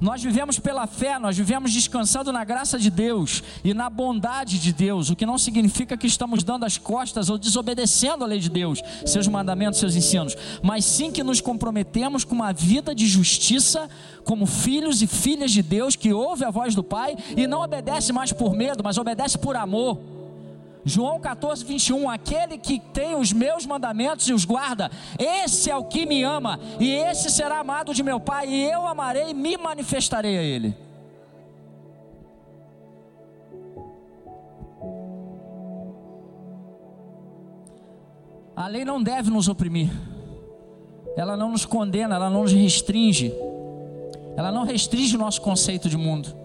Nós 0.00 0.22
vivemos 0.22 0.58
pela 0.60 0.86
fé, 0.86 1.18
nós 1.18 1.36
vivemos 1.36 1.72
descansando 1.72 2.32
na 2.32 2.44
graça 2.44 2.78
de 2.78 2.88
Deus 2.88 3.42
e 3.64 3.74
na 3.74 3.90
bondade 3.90 4.58
de 4.58 4.72
Deus, 4.72 5.10
o 5.10 5.16
que 5.16 5.26
não 5.26 5.36
significa 5.36 5.96
que 5.96 6.06
estamos 6.06 6.44
dando 6.44 6.64
as 6.64 6.78
costas 6.78 7.28
ou 7.28 7.36
desobedecendo 7.36 8.22
a 8.22 8.26
lei 8.26 8.38
de 8.38 8.48
Deus, 8.48 8.80
seus 9.04 9.26
mandamentos, 9.26 9.80
seus 9.80 9.96
ensinos, 9.96 10.36
mas 10.62 10.84
sim 10.84 11.10
que 11.10 11.24
nos 11.24 11.40
comprometemos 11.40 12.24
com 12.24 12.34
uma 12.34 12.52
vida 12.52 12.94
de 12.94 13.06
justiça 13.06 13.88
como 14.24 14.46
filhos 14.46 15.02
e 15.02 15.06
filhas 15.06 15.50
de 15.50 15.62
Deus 15.62 15.96
que 15.96 16.12
ouve 16.12 16.44
a 16.44 16.50
voz 16.50 16.74
do 16.74 16.84
Pai 16.84 17.16
e 17.36 17.46
não 17.46 17.62
obedece 17.62 18.12
mais 18.12 18.32
por 18.32 18.54
medo, 18.54 18.84
mas 18.84 18.98
obedece 18.98 19.36
por 19.36 19.56
amor. 19.56 20.17
João 20.84 21.20
14, 21.20 21.64
21, 21.64 22.08
aquele 22.08 22.56
que 22.56 22.78
tem 22.78 23.14
os 23.14 23.32
meus 23.32 23.66
mandamentos 23.66 24.28
e 24.28 24.32
os 24.32 24.44
guarda, 24.44 24.90
esse 25.18 25.70
é 25.70 25.76
o 25.76 25.84
que 25.84 26.06
me 26.06 26.22
ama, 26.22 26.58
e 26.78 26.90
esse 26.90 27.30
será 27.30 27.58
amado 27.58 27.92
de 27.92 28.02
meu 28.02 28.18
Pai, 28.18 28.48
e 28.48 28.64
eu 28.70 28.86
amarei 28.86 29.30
e 29.30 29.34
me 29.34 29.56
manifestarei 29.56 30.38
a 30.38 30.42
ele. 30.42 30.74
A 38.56 38.66
lei 38.66 38.84
não 38.84 39.02
deve 39.02 39.30
nos 39.30 39.48
oprimir, 39.48 39.90
ela 41.16 41.36
não 41.36 41.52
nos 41.52 41.64
condena, 41.64 42.16
ela 42.16 42.28
não 42.30 42.42
nos 42.42 42.52
restringe, 42.52 43.32
ela 44.36 44.50
não 44.50 44.64
restringe 44.64 45.16
o 45.16 45.18
nosso 45.18 45.40
conceito 45.40 45.88
de 45.88 45.96
mundo. 45.96 46.37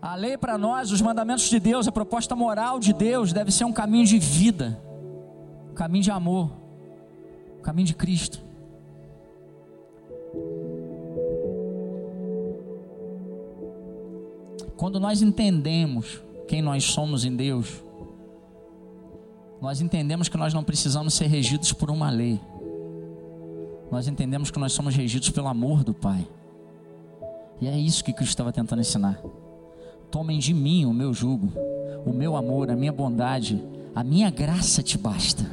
A 0.00 0.14
lei 0.14 0.38
para 0.38 0.56
nós, 0.56 0.92
os 0.92 1.02
mandamentos 1.02 1.48
de 1.48 1.58
Deus, 1.58 1.88
a 1.88 1.92
proposta 1.92 2.36
moral 2.36 2.78
de 2.78 2.92
Deus 2.92 3.32
deve 3.32 3.50
ser 3.50 3.64
um 3.64 3.72
caminho 3.72 4.06
de 4.06 4.18
vida, 4.18 4.80
um 5.70 5.74
caminho 5.74 6.04
de 6.04 6.10
amor, 6.10 6.52
um 7.58 7.62
caminho 7.62 7.86
de 7.86 7.94
Cristo. 7.94 8.40
Quando 14.76 15.00
nós 15.00 15.20
entendemos 15.20 16.22
quem 16.46 16.62
nós 16.62 16.84
somos 16.84 17.24
em 17.24 17.34
Deus, 17.34 17.82
nós 19.60 19.80
entendemos 19.80 20.28
que 20.28 20.36
nós 20.36 20.54
não 20.54 20.62
precisamos 20.62 21.14
ser 21.14 21.26
regidos 21.26 21.72
por 21.72 21.90
uma 21.90 22.08
lei. 22.08 22.40
Nós 23.90 24.06
entendemos 24.06 24.52
que 24.52 24.58
nós 24.60 24.72
somos 24.72 24.94
regidos 24.94 25.30
pelo 25.30 25.48
amor 25.48 25.82
do 25.82 25.92
Pai. 25.92 26.24
E 27.60 27.66
é 27.66 27.76
isso 27.76 28.04
que 28.04 28.12
Cristo 28.12 28.30
estava 28.30 28.52
tentando 28.52 28.80
ensinar. 28.80 29.20
Tomem 30.10 30.38
de 30.38 30.54
mim 30.54 30.86
o 30.86 30.92
meu 30.92 31.12
jugo, 31.12 31.52
o 32.06 32.12
meu 32.12 32.34
amor, 32.34 32.70
a 32.70 32.76
minha 32.76 32.90
bondade, 32.90 33.62
a 33.94 34.02
minha 34.02 34.30
graça 34.30 34.82
te 34.82 34.96
basta. 34.96 35.44